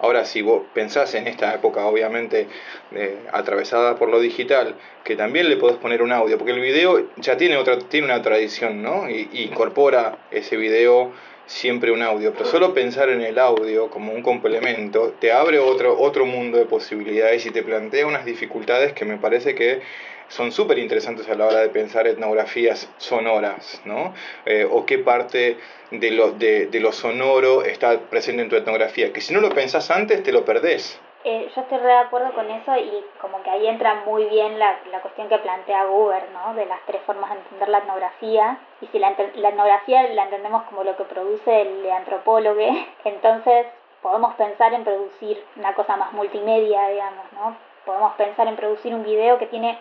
Ahora, 0.00 0.24
si 0.24 0.42
vos 0.42 0.64
pensás 0.74 1.14
en 1.14 1.28
esta 1.28 1.54
época, 1.54 1.86
obviamente, 1.86 2.48
eh, 2.96 3.20
atravesada 3.32 3.94
por 3.94 4.08
lo 4.08 4.18
digital, 4.18 4.74
que 5.04 5.14
también 5.14 5.48
le 5.48 5.56
podés 5.56 5.76
poner 5.76 6.02
un 6.02 6.10
audio, 6.10 6.36
porque 6.36 6.50
el 6.50 6.58
video 6.58 7.06
ya 7.18 7.36
tiene, 7.36 7.56
otra, 7.56 7.78
tiene 7.78 8.06
una 8.06 8.22
tradición, 8.22 8.82
¿no? 8.82 9.08
Y, 9.08 9.28
y 9.32 9.44
incorpora 9.44 10.18
ese 10.32 10.56
video 10.56 11.12
siempre 11.46 11.92
un 11.92 12.02
audio, 12.02 12.32
pero 12.32 12.44
solo 12.44 12.74
pensar 12.74 13.08
en 13.08 13.22
el 13.22 13.38
audio 13.38 13.88
como 13.88 14.12
un 14.12 14.20
complemento 14.20 15.14
te 15.18 15.32
abre 15.32 15.58
otro, 15.58 15.98
otro 15.98 16.26
mundo 16.26 16.58
de 16.58 16.66
posibilidades 16.66 17.46
y 17.46 17.50
te 17.50 17.62
plantea 17.62 18.06
unas 18.06 18.26
dificultades 18.26 18.92
que 18.92 19.06
me 19.06 19.16
parece 19.16 19.54
que 19.54 19.80
son 20.28 20.52
súper 20.52 20.78
interesantes 20.78 21.28
a 21.28 21.34
la 21.34 21.46
hora 21.46 21.60
de 21.60 21.68
pensar 21.68 22.06
etnografías 22.06 22.90
sonoras, 22.98 23.82
¿no? 23.84 24.14
Eh, 24.46 24.66
o 24.70 24.86
qué 24.86 24.98
parte 24.98 25.58
de 25.90 26.10
lo, 26.10 26.32
de, 26.32 26.66
de 26.66 26.92
sonoro 26.92 27.62
está 27.62 27.98
presente 27.98 28.42
en 28.42 28.48
tu 28.48 28.56
etnografía, 28.56 29.12
que 29.12 29.20
si 29.20 29.32
no 29.34 29.40
lo 29.40 29.50
pensás 29.50 29.90
antes 29.90 30.22
te 30.22 30.32
lo 30.32 30.44
perdés. 30.44 31.00
Eh, 31.24 31.50
yo 31.54 31.62
estoy 31.62 31.78
re 31.78 31.86
de 31.88 31.98
acuerdo 31.98 32.32
con 32.32 32.48
eso 32.48 32.76
y 32.76 33.04
como 33.20 33.42
que 33.42 33.50
ahí 33.50 33.66
entra 33.66 34.02
muy 34.06 34.26
bien 34.26 34.58
la, 34.58 34.78
la 34.90 35.00
cuestión 35.00 35.28
que 35.28 35.38
plantea 35.38 35.84
Guber, 35.84 36.22
¿no? 36.32 36.54
De 36.54 36.64
las 36.66 36.78
tres 36.86 37.02
formas 37.02 37.30
de 37.30 37.38
entender 37.38 37.68
la 37.68 37.78
etnografía. 37.78 38.58
Y 38.80 38.86
si 38.86 38.98
la, 38.98 39.14
la 39.34 39.48
etnografía 39.48 40.04
la 40.10 40.24
entendemos 40.24 40.62
como 40.64 40.84
lo 40.84 40.96
que 40.96 41.04
produce 41.04 41.62
el 41.62 41.90
antropólogo, 41.90 42.60
entonces 43.04 43.66
podemos 44.00 44.34
pensar 44.36 44.72
en 44.74 44.84
producir 44.84 45.42
una 45.56 45.74
cosa 45.74 45.96
más 45.96 46.12
multimedia, 46.12 46.88
digamos, 46.88 47.24
¿no? 47.32 47.56
Podemos 47.84 48.14
pensar 48.14 48.46
en 48.46 48.56
producir 48.56 48.94
un 48.94 49.02
video 49.02 49.38
que 49.38 49.46
tiene 49.46 49.78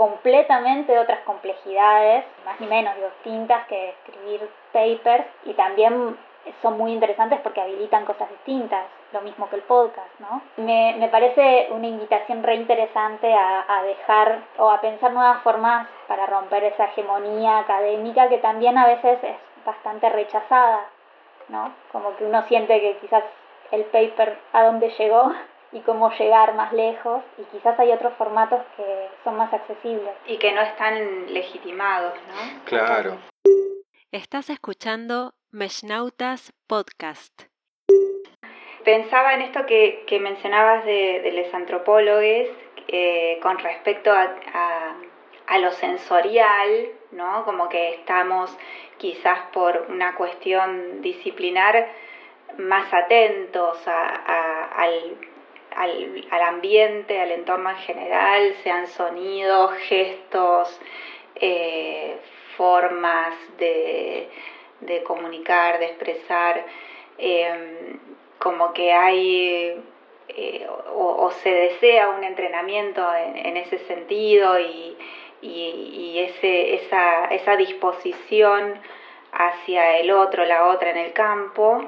completamente 0.00 0.98
otras 0.98 1.20
complejidades, 1.26 2.24
más 2.46 2.58
ni 2.58 2.66
menos 2.66 2.94
distintas 2.96 3.66
que 3.66 3.90
escribir 3.90 4.48
papers 4.72 5.26
y 5.44 5.52
también 5.52 6.16
son 6.62 6.78
muy 6.78 6.92
interesantes 6.94 7.38
porque 7.42 7.60
habilitan 7.60 8.06
cosas 8.06 8.30
distintas, 8.30 8.86
lo 9.12 9.20
mismo 9.20 9.50
que 9.50 9.56
el 9.56 9.62
podcast, 9.62 10.08
¿no? 10.18 10.40
Me, 10.56 10.96
me 10.98 11.08
parece 11.08 11.68
una 11.72 11.86
invitación 11.86 12.42
re 12.42 12.54
interesante 12.54 13.30
a, 13.34 13.66
a, 13.68 13.82
dejar 13.82 14.38
o 14.56 14.70
a 14.70 14.80
pensar 14.80 15.12
nuevas 15.12 15.42
formas 15.42 15.86
para 16.08 16.24
romper 16.24 16.64
esa 16.64 16.86
hegemonía 16.86 17.58
académica 17.58 18.30
que 18.30 18.38
también 18.38 18.78
a 18.78 18.86
veces 18.86 19.22
es 19.22 19.36
bastante 19.66 20.08
rechazada, 20.08 20.86
¿no? 21.48 21.74
Como 21.92 22.16
que 22.16 22.24
uno 22.24 22.42
siente 22.44 22.80
que 22.80 22.96
quizás 23.02 23.24
el 23.70 23.84
paper 23.84 24.38
a 24.54 24.62
dónde 24.62 24.88
llegó 24.98 25.30
y 25.72 25.80
cómo 25.80 26.10
llegar 26.12 26.54
más 26.54 26.72
lejos 26.72 27.22
y 27.38 27.42
quizás 27.44 27.78
hay 27.78 27.92
otros 27.92 28.12
formatos 28.14 28.60
que 28.76 29.08
son 29.24 29.36
más 29.36 29.52
accesibles. 29.52 30.14
Y 30.26 30.38
que 30.38 30.52
no 30.52 30.60
están 30.62 31.32
legitimados, 31.32 32.14
¿no? 32.28 32.64
Claro. 32.64 33.18
Estás 34.12 34.50
escuchando 34.50 35.34
Meshnautas 35.52 36.52
Podcast. 36.66 37.42
Pensaba 38.84 39.34
en 39.34 39.42
esto 39.42 39.66
que, 39.66 40.04
que 40.06 40.18
mencionabas 40.18 40.84
de, 40.84 41.20
de 41.22 41.32
los 41.32 41.54
antropólogos 41.54 42.48
eh, 42.88 43.38
con 43.42 43.58
respecto 43.58 44.10
a, 44.10 44.34
a, 44.52 44.96
a 45.46 45.58
lo 45.58 45.70
sensorial, 45.72 46.88
¿no? 47.12 47.44
Como 47.44 47.68
que 47.68 47.94
estamos 47.94 48.56
quizás 48.98 49.38
por 49.52 49.86
una 49.88 50.14
cuestión 50.14 51.02
disciplinar 51.02 51.88
más 52.58 52.92
atentos 52.92 53.78
al, 53.86 55.16
al, 55.76 56.42
ambiente, 56.42 57.20
al 57.20 57.30
entorno 57.30 57.70
en 57.70 57.76
general, 57.76 58.54
sean 58.62 58.86
sonidos, 58.86 59.72
gestos, 59.88 60.80
eh, 61.36 62.16
formas 62.56 63.34
de, 63.58 64.28
comunicar, 65.04 65.78
de 65.78 65.86
expresar, 65.86 66.64
em, 67.18 67.98
como 68.38 68.72
que 68.72 68.92
hay 68.92 69.82
eh, 70.28 70.66
o, 70.94 71.30
se 71.42 71.50
desea 71.50 72.08
un 72.10 72.22
entrenamiento 72.24 73.02
en, 73.14 73.56
ese 73.56 73.78
sentido 73.80 74.58
y, 74.60 74.96
ese, 76.18 76.74
esa, 76.74 77.24
esa, 77.26 77.56
disposición 77.56 78.74
hacia 79.32 79.98
el 79.98 80.10
otro, 80.10 80.44
la 80.44 80.66
otra 80.66 80.90
en 80.90 80.98
el 80.98 81.12
campo, 81.12 81.82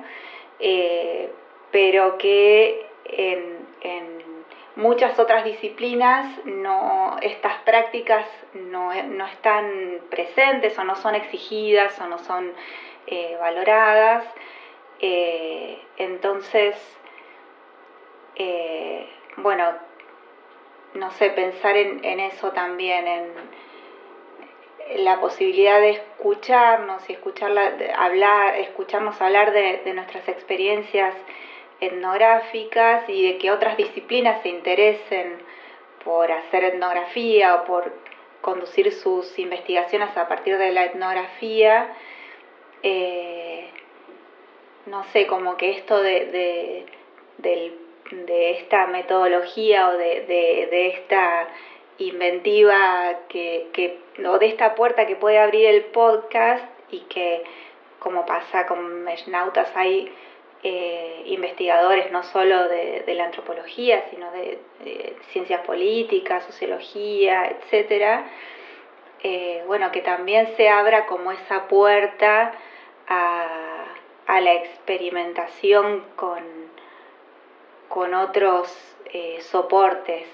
eh, 0.59 1.31
pero 1.71 2.17
que 2.19 2.87
muchas 4.77 5.19
otras 5.19 5.45
disciplinas 5.45 6.27
no, 6.45 7.17
estas 7.21 7.59
prácticas 7.63 8.27
no, 8.55 8.93
están 8.93 10.01
presentes 10.11 10.79
o 10.79 10.85
no 10.85 10.97
son 10.97 11.15
exigidas 11.15 11.99
o 12.01 12.07
no 12.07 12.19
son 12.19 12.53
eh, 13.07 13.37
valoradas. 13.41 14.25
Eh, 15.01 15.81
entonces, 15.99 16.77
eh, 18.37 19.09
bueno, 19.37 19.73
no 20.95 21.11
sé, 21.13 21.31
pensar 21.31 21.77
en, 21.77 22.21
eso 22.21 22.53
también, 22.53 23.07
en, 23.07 23.63
la 24.97 25.21
posibilidad 25.21 25.81
de 25.81 25.91
escucharnos 25.91 27.09
y 27.09 27.15
escucharla, 27.15 27.73
hablar, 27.97 28.57
escucharnos 28.57 29.21
hablar 29.23 29.53
de 29.53 29.93
nuestras 29.95 30.29
experiencias 30.29 31.15
etnográficas 31.83 33.09
y 33.09 33.33
de 33.33 33.39
que 33.39 33.51
otras 33.51 33.77
disciplinas 33.77 34.41
se 34.43 34.49
interesen 34.49 35.39
por 36.05 36.31
hacer 36.31 36.65
etnografía 36.65 37.57
o 37.57 37.65
por 37.65 37.93
conducir 38.41 38.93
sus 38.93 39.39
investigaciones 39.39 40.17
a 40.17 40.29
partir 40.29 40.59
de 40.59 40.73
la 40.73 40.85
etnografía, 40.85 41.93
eh, 42.83 43.69
no 44.87 45.05
sé, 45.13 45.27
como 45.27 45.57
que 45.57 45.71
esto 45.71 46.01
de, 46.03 46.87
de, 47.39 47.77
esta 48.51 48.87
metodología 48.87 49.89
o 49.89 49.93
de, 49.97 50.89
esta 50.95 51.49
inventiva 51.99 53.21
que, 53.29 53.99
o 54.25 54.39
de 54.39 54.47
esta 54.47 54.75
puerta 54.75 55.07
que 55.07 55.17
puede 55.17 55.39
abrir 55.39 55.67
el 55.67 55.85
podcast 55.87 56.65
y 56.91 57.01
que 57.03 57.43
como 58.01 58.27
pasa 58.27 58.67
con 58.67 59.05
Meshnautas 59.05 59.71
hay 59.77 60.13
eh, 60.65 61.23
investigadores 61.27 62.13
no 62.13 62.23
solo 62.23 62.69
de, 62.69 63.03
la 63.17 63.25
antropología, 63.25 64.05
sino 64.11 64.31
de, 64.31 64.61
ciencias 65.33 65.61
políticas, 65.67 66.45
sociología, 66.45 67.47
etcétera, 67.47 68.27
eh, 69.25 69.65
bueno, 69.67 69.91
que 69.91 70.03
también 70.03 70.55
se 70.57 70.69
abra 70.69 71.07
como 71.07 71.33
esa 71.33 71.67
puerta 71.67 72.53
a, 73.09 74.41
la 74.41 74.55
experimentación 74.55 76.05
con, 76.17 76.43
con 77.89 78.15
otros 78.15 78.73
eh, 79.13 79.41
soportes. 79.43 80.27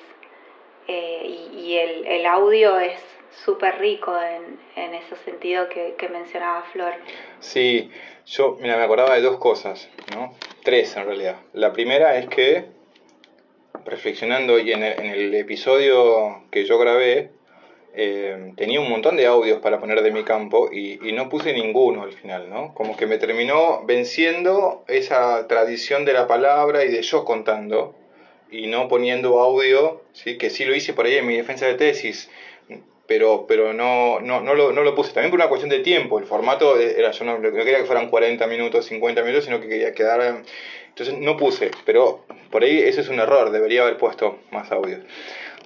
y, 0.86 1.76
el, 1.76 2.26
audio 2.26 2.78
es 2.78 3.17
súper 3.44 3.78
rico 3.78 4.14
en, 4.20 4.58
en, 4.76 4.94
ese 4.94 5.16
sentido 5.24 5.68
que, 5.68 5.94
que 5.96 6.08
mencionaba 6.08 6.62
Flor. 6.72 6.94
Sí, 7.40 7.90
yo, 8.26 8.56
mira, 8.60 8.76
me 8.76 8.82
acordaba 8.82 9.14
de 9.14 9.22
dos 9.22 9.38
cosas, 9.38 9.88
¿no? 10.14 10.34
Tres 10.62 10.94
en 10.96 11.06
realidad. 11.06 11.36
La 11.54 11.72
primera 11.72 12.18
es 12.18 12.28
que, 12.28 12.66
reflexionando 13.86 14.58
y 14.58 14.72
en 14.72 14.82
el, 14.82 15.34
episodio 15.34 16.42
que 16.50 16.64
yo 16.66 16.78
grabé, 16.78 17.30
eh, 17.94 18.52
tenía 18.56 18.80
un 18.80 18.90
montón 18.90 19.16
de 19.16 19.26
audios 19.26 19.60
para 19.60 19.80
poner 19.80 20.02
de 20.02 20.10
mi 20.10 20.24
campo 20.24 20.70
y, 20.70 20.98
no 21.12 21.30
puse 21.30 21.54
ninguno 21.54 22.02
al 22.02 22.12
final, 22.12 22.50
¿no? 22.50 22.74
Como 22.74 22.96
que 22.96 23.06
me 23.06 23.16
terminó 23.16 23.82
venciendo 23.86 24.84
esa 24.88 25.48
tradición 25.48 26.04
de 26.04 26.12
la 26.12 26.26
palabra 26.26 26.84
y 26.84 26.88
de 26.88 27.00
yo 27.02 27.24
contando 27.24 27.94
y 28.50 28.66
no 28.66 28.88
poniendo 28.88 29.40
audio, 29.40 30.02
¿sí? 30.12 30.38
que 30.38 30.50
sí 30.50 30.64
lo 30.64 30.74
hice 30.74 30.92
por 30.92 31.06
ahí 31.06 31.16
en 31.16 31.26
mi 31.26 31.36
defensa 31.36 31.66
de 31.66 31.74
tesis, 31.74 32.30
pero, 33.08 33.46
pero 33.48 33.72
no, 33.72 34.20
no, 34.20 34.42
no, 34.42 34.54
lo, 34.54 34.70
no 34.70 34.82
lo 34.82 34.94
puse. 34.94 35.14
También 35.14 35.30
por 35.30 35.40
una 35.40 35.48
cuestión 35.48 35.70
de 35.70 35.78
tiempo. 35.78 36.18
El 36.18 36.26
formato 36.26 36.78
era, 36.78 37.10
yo 37.10 37.24
no, 37.24 37.40
quería 37.40 37.78
que 37.78 37.86
fueran 37.86 38.10
40 38.10 38.46
minutos, 38.46 38.84
50 38.84 39.22
minutos, 39.22 39.46
sino 39.46 39.60
que 39.60 39.66
quería 39.66 39.94
quedar. 39.94 40.42
Entonces 40.88 41.18
no 41.18 41.38
puse, 41.38 41.70
pero 41.86 42.26
por 42.50 42.62
ahí 42.62 42.78
ese 42.78 43.00
es 43.00 43.08
un 43.08 43.18
error, 43.18 43.50
debería 43.50 43.82
haber 43.82 43.96
puesto 43.96 44.38
más 44.50 44.70
audio. 44.72 44.98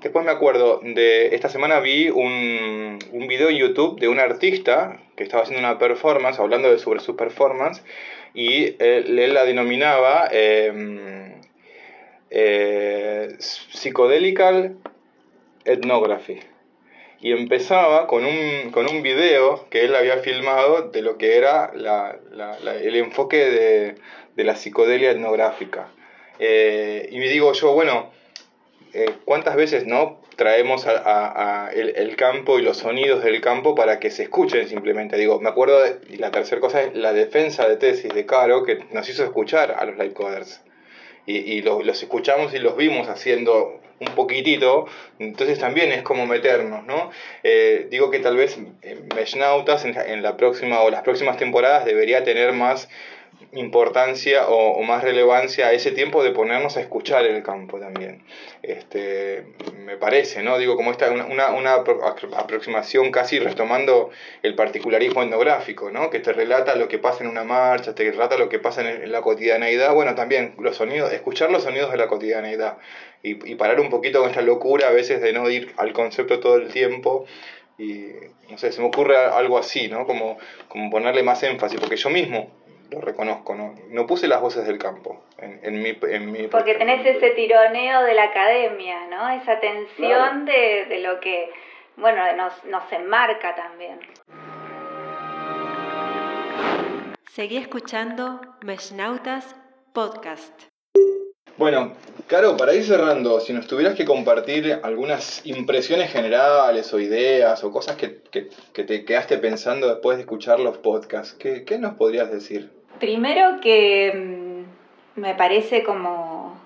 Después 0.01 0.25
me 0.25 0.31
acuerdo 0.31 0.81
de 0.85 1.35
esta 1.35 1.49
semana 1.49 1.81
vi 1.81 2.11
un, 2.11 2.99
un 3.11 3.27
video 3.27 3.49
en 3.49 3.57
YouTube 3.57 3.99
de 3.99 4.07
un 4.07 4.21
artista 4.21 5.01
que 5.17 5.25
estaba 5.25 5.43
haciendo 5.43 5.67
una 5.67 5.79
performance, 5.79 6.39
hablando 6.39 6.71
de, 6.71 6.79
sobre 6.79 7.01
su 7.01 7.17
performance, 7.17 7.83
y 8.35 8.77
él, 8.79 9.35
la 9.35 9.45
denominaba 9.45 10.29
eh, 10.31 11.35
eh, 12.31 13.37
Ethnography 15.65 16.52
y 17.23 17.31
empezaba 17.31 18.09
con 18.09 18.25
un, 18.25 18.73
con 18.73 18.91
un 18.91 19.01
video 19.01 19.69
que 19.71 19.85
él 19.85 19.95
había 19.95 20.19
filmado 20.19 20.91
de 20.91 21.03
lo 21.03 21.19
que 21.19 21.37
era 21.37 21.71
la, 21.73 22.19
la, 22.33 22.57
el 22.75 22.97
enfoque 22.97 23.37
de, 23.37 23.95
de, 24.35 24.45
la 24.45 24.57
psicodelia 24.57 25.13
etnográfica. 25.13 25.89
Eh, 26.41 27.09
y 27.13 27.19
me 27.19 27.29
digo 27.29 27.53
yo, 27.53 27.75
bueno, 27.75 28.11
eh, 28.93 29.07
¿cuántas 29.25 29.55
veces 29.55 29.87
no 29.87 30.21
traemos 30.35 30.89
a, 30.89 31.67
a, 31.67 31.71
el, 31.71 31.91
el, 31.95 32.17
campo 32.17 32.59
y 32.59 32.63
los 32.63 32.79
sonidos 32.79 33.23
del 33.23 33.41
campo 33.41 33.77
para 33.77 34.01
que 34.01 34.11
se 34.11 34.25
escuchen 34.25 34.69
simplemente? 34.69 35.17
Digo, 35.17 35.41
me 35.41 35.49
acuerdo, 35.49 35.81
de, 35.81 36.01
y 36.11 36.17
la 36.17 36.33
tercera 36.33 36.61
cosa 36.61 36.83
es 36.83 36.97
la 36.97 37.13
defensa 37.13 37.69
de 37.69 37.77
tesis 37.77 38.13
de 38.13 38.27
Caro, 38.27 38.65
que 38.65 38.81
nos 38.91 39.09
hizo 39.09 39.23
escuchar 39.23 39.77
a 39.79 39.85
los 39.85 39.97
live 39.97 40.13
coders. 40.13 40.61
Y, 41.25 41.37
y 41.37 41.63
los 41.63 42.03
escuchamos 42.03 42.53
y 42.53 42.59
los 42.59 42.77
vimos 42.77 43.09
haciendo 43.09 43.81
un 44.09 44.15
poquitito, 44.15 44.87
entonces 45.19 45.59
también 45.59 45.93
es 45.93 46.03
como 46.03 46.27
meternos, 46.27 46.85
¿no? 46.85 47.11
Eh, 47.43 47.87
digo 47.91 48.11
que 48.11 48.19
tal 48.19 48.37
vez 48.37 48.59
eh, 48.83 49.01
Meshnautas 49.15 49.85
en, 49.85 49.97
en 49.99 50.23
la 50.23 50.37
próxima 50.37 50.81
o 50.81 50.91
las 50.91 51.03
próximas 51.03 51.37
temporadas 51.37 51.85
debería 51.85 52.25
tener 52.25 52.53
más 52.53 52.88
importancia 53.53 54.47
o, 54.49 54.83
más 54.83 55.03
relevancia 55.03 55.69
a 55.69 55.73
ese 55.73 55.93
tiempo 55.93 56.23
de 56.23 56.31
ponernos 56.31 56.77
a 56.77 56.81
escuchar 56.81 57.25
el 57.25 57.43
campo 57.43 57.79
también. 57.79 58.23
Este, 58.63 59.45
me 59.85 59.97
parece, 59.97 60.43
¿no? 60.43 60.59
Digo, 60.59 60.77
como 60.77 60.91
esta 60.91 61.11
una, 61.11 61.51
una, 61.51 61.75
aproximación 62.37 63.11
casi 63.11 63.39
retomando 63.39 64.11
el 64.43 64.55
particularismo 64.55 65.23
etnográfico, 65.23 65.91
¿no? 65.91 66.11
Que 66.11 66.21
te 66.21 66.33
relata 66.33 66.75
lo 66.77 66.89
que 66.89 66.99
pasa 66.99 67.25
en 67.25 67.31
una 67.31 67.45
marcha, 67.45 67.95
te 67.95 68.11
relata 68.11 68.37
lo 68.37 68.49
que 68.49 68.59
pasa 68.59 68.81
en, 68.89 69.11
la 69.11 69.21
cotidianeidad, 69.21 69.95
bueno, 69.95 70.15
también 70.15 70.55
los 70.59 70.77
sonidos, 70.77 71.13
escuchar 71.13 71.51
los 71.51 71.65
sonidos 71.65 71.91
de 71.91 71.99
la 71.99 72.09
cotidianeidad 72.09 72.79
y, 73.23 73.51
y 73.51 73.55
parar 73.57 73.81
un 73.81 73.91
poquito 73.91 74.21
con 74.21 74.31
esta 74.31 74.43
locura 74.43 74.89
a 74.89 74.93
veces 74.93 75.21
de 75.21 75.33
no 75.33 75.49
ir 75.51 75.73
al 75.77 75.93
concepto 75.93 76.41
todo 76.41 76.57
el 76.57 76.73
tiempo 76.73 77.27
y 77.79 78.13
no 78.51 78.59
sé, 78.59 78.71
se 78.71 78.81
me 78.81 78.87
ocurre 78.87 79.17
algo 79.17 79.59
así, 79.59 79.89
¿no? 79.89 80.07
Como, 80.07 80.39
como 80.69 80.91
ponerle 80.91 81.23
más 81.23 81.43
énfasis, 81.43 81.81
porque 81.81 81.97
yo 81.97 82.11
mismo 82.11 82.51
lo 82.93 83.01
reconozco, 83.01 83.55
¿no? 83.55 83.75
No 83.89 84.07
puse 84.07 84.29
las 84.29 84.41
voces 84.41 84.67
del 84.67 84.79
campo 84.79 85.25
en, 85.39 85.61
en, 85.63 85.83
mi, 85.83 85.99
en 86.03 86.31
mi... 86.31 86.49
Porque 86.49 86.75
tenés 86.75 87.05
ese 87.05 87.31
tironeo 87.31 88.03
de 88.03 88.15
la 88.15 88.25
academia, 88.25 89.07
¿no? 89.09 89.29
Esa 89.31 89.59
tensión 89.61 90.45
de, 90.45 90.87
de, 90.89 90.99
lo 91.01 91.19
que, 91.21 91.51
bueno, 91.97 92.21
nos, 92.37 92.65
nos 92.65 92.93
enmarca 92.93 93.55
también. 93.55 93.99
Seguí 97.31 97.57
escuchando 97.57 98.41
Meshnautas 98.63 99.57
Podcast. 99.95 100.65
Bueno, 101.57 101.93
Caro, 102.27 102.57
para 102.57 102.75
ir 102.75 102.83
cerrando, 102.83 103.41
si 103.41 103.53
nos 103.53 103.67
tuvieras 103.67 103.95
que 103.95 104.07
compartir 104.07 104.81
algunas 104.83 105.45
impresiones 105.45 106.11
generales 106.11 106.93
o 106.95 106.99
ideas 106.99 107.63
o 107.63 107.71
cosas 107.71 107.97
que, 107.97 108.23
que, 108.31 108.49
que 108.73 108.85
te 108.85 109.05
quedaste 109.05 109.37
pensando 109.37 109.87
después 109.89 110.17
de 110.17 110.23
escuchar 110.23 110.61
los 110.61 110.79
podcasts, 110.79 111.35
¿qué, 111.35 111.65
qué 111.65 111.79
nos 111.79 111.95
podrías 111.95 112.31
decir? 112.31 112.71
Primero 113.03 113.61
que 113.61 114.12
mm, 114.15 115.21
me 115.21 115.35
parece 115.35 115.83
como 115.83 116.57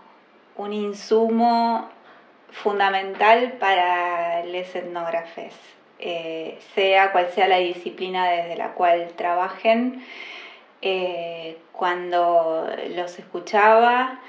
un 0.59 0.75
insumo 0.75 1.89
fundamental 2.51 3.53
para 3.59 4.45
los 4.45 4.75
etnógrafes, 4.75 5.55
eh, 5.99 6.59
sea 6.75 7.11
cual 7.13 7.31
sea 7.31 7.49
la 7.49 7.57
disciplina 7.57 8.29
desde 8.29 8.55
la 8.55 8.73
cual 8.73 9.13
trabajen. 9.17 10.05
Eh, 10.83 11.57
cuando 11.73 12.69
los 12.95 13.19
escuchaba, 13.19 14.21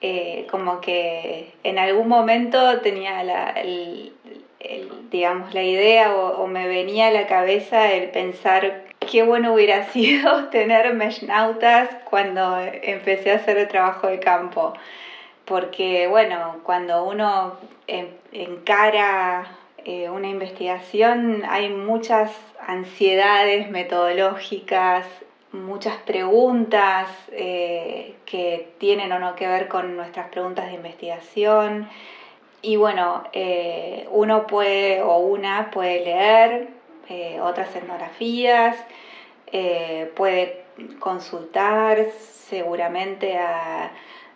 eh, 0.00 0.46
como 0.50 0.80
que 0.80 1.52
en 1.64 1.78
algún 1.78 2.08
momento 2.08 2.80
tenía 2.80 3.22
la, 3.24 3.54
digamos, 5.10 5.52
la 5.52 5.62
idea 5.62 6.14
o, 6.14 6.46
me 6.46 6.66
venía 6.66 7.08
a 7.08 7.10
la 7.10 7.26
cabeza 7.26 7.92
el 7.92 8.08
pensar 8.08 8.81
qué 9.10 9.22
bueno 9.22 9.54
hubiera 9.54 9.84
sido 9.92 10.46
tener 10.46 10.94
meshnautas 10.94 11.88
cuando 12.04 12.58
empecé 12.58 13.32
a 13.32 13.36
hacer 13.36 13.58
el 13.58 13.68
trabajo 13.68 14.06
de 14.08 14.18
campo. 14.18 14.74
Porque, 15.44 16.06
bueno, 16.06 16.58
cuando 16.62 17.04
uno 17.04 17.56
encara 18.32 19.46
eh, 19.84 20.08
una 20.08 20.28
investigación 20.28 21.42
hay 21.48 21.68
muchas 21.68 22.30
ansiedades 22.66 23.68
metodológicas, 23.70 25.04
muchas 25.50 25.96
preguntas 25.96 27.08
eh, 27.32 28.14
que 28.24 28.68
tienen 28.78 29.12
o 29.12 29.18
no 29.18 29.34
que 29.34 29.48
ver 29.48 29.66
con 29.68 29.96
nuestras 29.96 30.28
preguntas 30.28 30.66
de 30.66 30.74
investigación. 30.74 31.88
Y 32.62 32.76
bueno, 32.76 33.24
eh, 33.32 34.06
uno 34.12 34.46
puede 34.46 35.02
o 35.02 35.18
una 35.18 35.70
puede 35.72 36.04
leer 36.04 36.68
otras 37.42 37.74
etnografías, 37.76 38.76
puede 40.14 40.64
consultar 40.98 42.06
seguramente 42.20 43.36
a, 43.38 43.92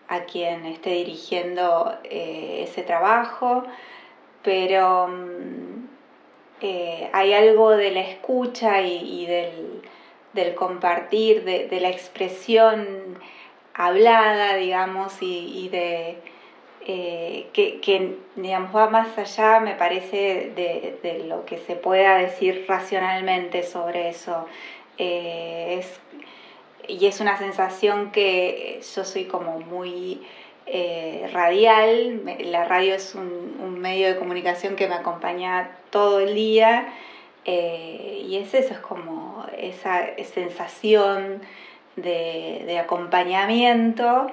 a 0.09 0.21
quien 0.25 0.67
esté 0.67 0.91
dirigiendo 0.91 1.97
ese 2.05 2.83
trabajo 2.83 3.65
pero 4.47 5.09
mm, 5.09 5.89
eh, 6.61 7.11
hay 7.13 7.35
algo 7.35 7.71
de 7.71 7.91
la 7.91 8.01
escucha 8.03 8.81
y, 8.81 9.27
del, 9.27 10.55
compartir, 10.55 11.43
de, 11.43 11.81
la 11.81 11.89
expresión 11.91 13.19
hablada, 13.75 14.55
digamos, 14.55 15.17
y, 15.21 15.69
de 15.71 16.19
eh, 16.89 17.49
que, 17.53 18.17
digamos, 18.37 18.75
va 18.75 18.89
más 18.89 19.19
allá, 19.19 19.59
me 19.59 19.75
parece, 19.75 20.53
de, 20.55 21.25
lo 21.27 21.45
que 21.45 21.59
se 21.59 21.75
pueda 21.75 22.17
decir 22.19 22.65
racionalmente 22.69 23.65
sobre 23.65 24.09
eso. 24.09 24.47
Eh, 24.97 25.85
y 26.87 27.07
es 27.07 27.19
una 27.19 27.37
sensación 27.39 28.13
que 28.13 28.81
yo 28.95 29.05
soy 29.05 29.25
como 29.25 29.59
muy 29.59 30.23
eh, 30.67 31.29
radial. 31.33 32.23
La 32.45 32.65
radio 32.65 32.95
es 32.95 33.17
un, 33.17 33.81
medio 33.81 34.07
de 34.07 34.17
comunicación 34.17 34.77
que 34.77 34.87
me 34.87 34.95
acompaña 34.95 35.77
todo 35.91 36.21
el 36.21 36.35
día 36.35 36.89
y 37.45 38.39
es 38.43 38.55
eso, 38.55 38.75
es 38.75 38.81
como 38.81 39.45
esa 39.59 40.07
sensación 40.25 41.43
de, 41.97 42.79
acompañamiento 42.81 44.29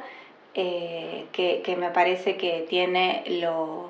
eh, 0.55 1.25
que, 1.31 1.75
me 1.77 1.89
parece 1.89 2.37
que 2.37 2.65
tiene 2.67 3.23
lo, 3.27 3.89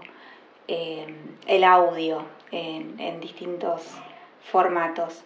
el 0.67 1.63
audio 1.63 2.25
en, 2.51 3.19
distintos 3.19 3.81
formatos. 4.51 5.23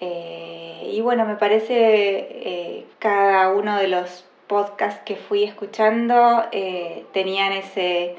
y 0.00 1.00
bueno, 1.00 1.24
me 1.24 1.36
parece 1.36 2.86
cada 2.98 3.50
uno 3.50 3.76
de 3.76 3.88
los 3.88 4.28
podcasts 4.48 5.02
que 5.04 5.16
fui 5.16 5.44
escuchando 5.44 6.44
eh, 6.50 7.04
tenían 7.12 7.52
ese, 7.52 8.16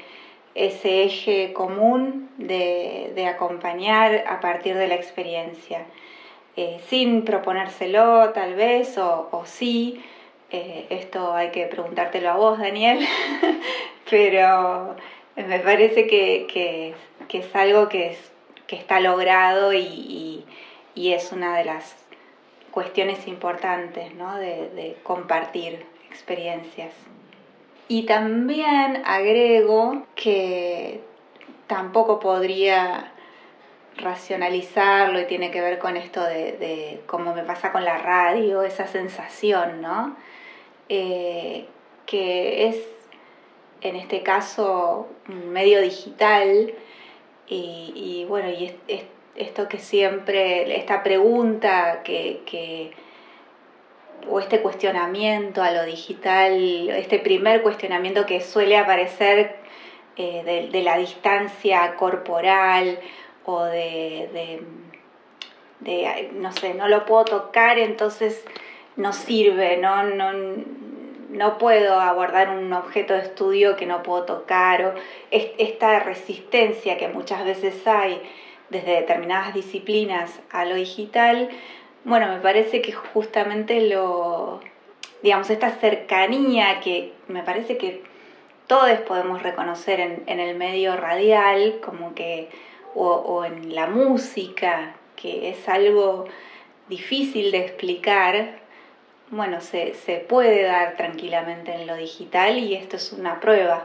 ese 0.54 1.04
eje 1.04 1.52
común 1.52 2.30
de, 2.38 3.26
acompañar 3.28 4.24
a 4.26 4.40
partir 4.40 4.76
de 4.76 4.88
la 4.88 4.94
experiencia, 4.94 5.84
eh, 6.56 6.80
sin 6.88 7.24
proponérselo 7.24 8.30
tal 8.30 8.54
vez 8.54 8.96
o, 8.96 9.28
o 9.30 9.44
sí. 9.44 10.02
Eh, 10.52 10.86
esto 10.90 11.34
hay 11.34 11.50
que 11.50 11.66
preguntártelo 11.66 12.30
a 12.30 12.36
vos, 12.36 12.58
Daniel, 12.58 12.98
pero 14.10 14.96
me 15.36 15.60
parece 15.60 16.06
que, 16.06 16.94
es 17.32 17.56
algo 17.56 17.88
que, 17.88 18.10
es, 18.10 18.32
que 18.66 18.76
está 18.76 19.00
logrado 19.00 19.72
y, 19.72 20.44
es 20.96 21.32
una 21.32 21.56
de 21.56 21.64
las 21.64 21.96
cuestiones 22.70 23.26
importantes 23.26 24.14
¿no? 24.14 24.36
de 24.36 24.96
compartir 25.02 25.86
experiencias. 26.10 26.92
Y 27.88 28.04
también 28.04 29.02
agrego 29.04 30.06
que 30.14 31.00
tampoco 31.66 32.20
podría 32.20 33.12
racionalizarlo 33.96 35.20
y 35.20 35.24
tiene 35.24 35.50
que 35.50 35.60
ver 35.60 35.78
con 35.78 35.96
esto 35.96 36.22
de, 36.22 37.00
cómo 37.06 37.34
me 37.34 37.42
pasa 37.42 37.72
con 37.72 37.84
la 37.84 37.98
radio, 37.98 38.62
esa 38.62 38.86
sensación, 38.86 39.82
¿no? 39.82 40.16
Eh, 40.90 41.64
que 42.04 42.66
es 42.68 42.76
en 43.80 43.96
este 43.96 44.22
caso 44.22 45.08
un 45.28 45.50
medio 45.50 45.80
digital. 45.80 46.74
Y, 47.52 48.24
bueno, 48.28 48.48
y 48.50 48.72
esto 49.34 49.68
que 49.68 49.78
siempre, 49.78 50.76
esta 50.76 51.02
pregunta 51.02 52.02
que 52.04 52.92
o 54.28 54.40
este 54.40 54.60
cuestionamiento 54.60 55.62
a 55.62 55.70
lo 55.70 55.84
digital, 55.84 56.90
este 56.90 57.18
primer 57.18 57.62
cuestionamiento 57.62 58.26
que 58.26 58.40
suele 58.40 58.76
aparecer 58.76 59.56
eh, 60.16 60.68
de, 60.70 60.82
la 60.82 60.96
distancia 60.98 61.96
corporal 61.96 62.98
o 63.44 63.64
de, 63.64 64.60
no 66.34 66.52
sé, 66.52 66.74
no 66.74 66.88
lo 66.88 67.06
puedo 67.06 67.24
tocar, 67.24 67.78
entonces 67.78 68.44
no 68.96 69.12
sirve, 69.12 69.76
no, 69.76 70.02
no, 70.02 70.32
no 71.30 71.58
puedo 71.58 72.00
abordar 72.00 72.50
un 72.50 72.72
objeto 72.72 73.14
de 73.14 73.20
estudio 73.20 73.76
que 73.76 73.86
no 73.86 74.02
puedo 74.02 74.24
tocar, 74.24 74.84
o 74.84 74.94
esta 75.30 76.00
resistencia 76.00 76.98
que 76.98 77.08
muchas 77.08 77.44
veces 77.44 77.86
hay 77.86 78.20
desde 78.68 78.96
determinadas 78.96 79.54
disciplinas 79.54 80.40
a 80.50 80.64
lo 80.64 80.74
digital, 80.74 81.48
bueno, 82.04 82.28
me 82.28 82.38
parece 82.38 82.80
que 82.80 82.92
justamente 82.92 83.88
lo, 83.88 84.60
digamos, 85.22 85.50
esta 85.50 85.70
cercanía 85.70 86.80
que 86.80 87.12
me 87.28 87.42
parece 87.42 87.76
que 87.76 88.02
todos 88.66 88.98
podemos 89.00 89.42
reconocer 89.42 90.00
en, 90.00 90.40
el 90.40 90.56
medio 90.56 90.96
radial, 90.96 91.80
como 91.84 92.14
que, 92.14 92.48
o, 92.94 93.44
en 93.44 93.74
la 93.74 93.86
música, 93.86 94.94
que 95.16 95.50
es 95.50 95.68
algo 95.68 96.26
difícil 96.88 97.50
de 97.50 97.58
explicar, 97.58 98.59
bueno, 99.30 99.60
se, 99.60 99.94
se 99.94 100.18
puede 100.18 100.62
dar 100.62 100.96
tranquilamente 100.96 101.72
en 101.72 101.86
lo 101.86 101.96
digital 101.96 102.58
y 102.58 102.74
esto 102.74 102.96
es 102.96 103.12
una 103.12 103.40
prueba. 103.40 103.84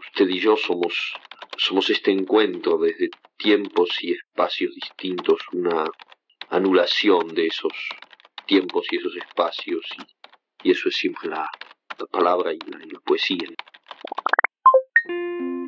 Usted 0.00 0.28
y 0.28 0.40
yo 0.40 0.56
somos, 0.56 1.14
somos 1.56 1.90
este 1.90 2.10
encuentro 2.10 2.78
desde 2.78 3.10
tiempos 3.36 4.02
y 4.02 4.12
espacios 4.12 4.74
distintos, 4.74 5.40
una 5.52 5.84
anulación 6.50 7.28
de 7.34 7.46
esos 7.46 7.72
tiempos 8.46 8.86
y 8.90 8.96
esos 8.96 9.16
espacios, 9.16 9.84
y, 10.62 10.70
eso 10.70 10.88
es 10.88 10.96
siempre 10.96 11.28
la, 11.28 11.48
palabra 12.10 12.52
y 12.52 12.58
la, 12.58 13.00
poesía. 13.00 13.48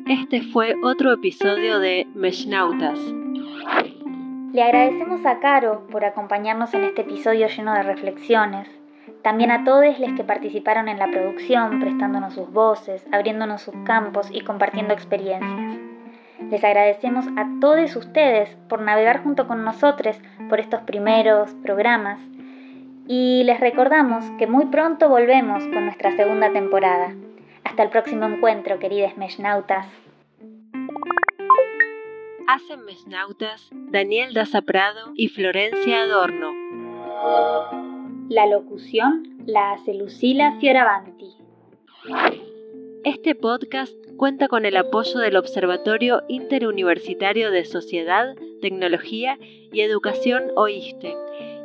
Este 0.07 0.41
fue 0.41 0.75
otro 0.81 1.13
episodio 1.13 1.79
de 1.79 2.05
Meshnautas. 2.15 2.99
Le 4.57 4.63
agradecemos 4.63 5.23
a 5.23 5.37
Caro 5.37 5.85
por 5.91 6.03
acompañarnos 6.03 6.73
en 6.73 6.83
este 6.83 7.01
episodio 7.01 7.47
lleno 7.47 7.75
de 7.75 7.83
reflexiones. 7.83 8.67
También 9.21 9.51
a 9.51 9.63
todos 9.63 9.99
los 9.99 10.13
que 10.13 10.23
participaron 10.23 10.89
en 10.89 10.97
la 10.97 11.11
producción, 11.11 11.79
prestándonos 11.79 12.33
sus 12.33 12.51
voces, 12.51 13.05
abriéndonos 13.11 13.61
sus 13.61 13.75
campos 13.85 14.29
y 14.31 14.41
compartiendo 14.41 14.95
experiencias. 14.95 15.77
Les 16.49 16.63
agradecemos 16.63 17.27
a 17.37 17.45
todos 17.61 17.95
ustedes 17.95 18.57
por 18.67 18.81
navegar 18.81 19.21
junto 19.21 19.47
con 19.47 19.63
nosotros 19.63 20.19
por 20.49 20.59
estos 20.59 20.81
primeros 20.81 21.53
programas 21.61 22.19
y 23.07 23.43
les 23.43 23.59
recordamos 23.59 24.25
que 24.39 24.47
muy 24.47 24.65
pronto 24.65 25.07
volvemos 25.07 25.65
con 25.65 25.85
nuestra 25.85 26.15
segunda 26.15 26.51
temporada. 26.51 27.13
Hasta 27.63 27.83
el 27.83 27.89
próximo 27.89 28.25
encuentro, 28.25 28.79
queridas 28.79 29.17
mesnautas. 29.17 29.85
Hacen 32.47 32.85
mesnautas 32.85 33.69
Daniel 33.91 34.33
Daza 34.33 34.61
Prado 34.61 35.11
y 35.15 35.27
Florencia 35.27 36.03
Adorno. 36.03 36.53
La 38.29 38.45
locución 38.45 39.43
la 39.45 39.73
hace 39.73 39.93
Lucila 39.93 40.55
Fioravanti. 40.57 41.35
Este 43.03 43.35
podcast 43.35 43.93
cuenta 44.15 44.47
con 44.47 44.65
el 44.65 44.77
apoyo 44.77 45.19
del 45.19 45.35
Observatorio 45.35 46.23
Interuniversitario 46.29 47.51
de 47.51 47.65
Sociedad, 47.65 48.33
Tecnología 48.61 49.37
y 49.73 49.81
Educación 49.81 50.51
OISTE 50.55 51.17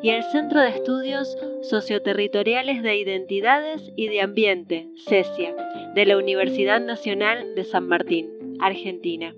y 0.03 0.11
el 0.11 0.25
Centro 0.25 0.61
de 0.61 0.71
Estudios 0.71 1.39
Socioterritoriales 1.63 2.83
de 2.83 2.97
Identidades 2.97 3.93
y 3.95 4.09
de 4.09 4.21
Ambiente, 4.21 4.89
CESIA, 5.07 5.55
de 5.95 6.07
la 6.07 6.17
Universidad 6.17 6.81
Nacional 6.81 7.55
de 7.55 7.63
San 7.63 7.87
Martín, 7.87 8.57
Argentina. 8.59 9.33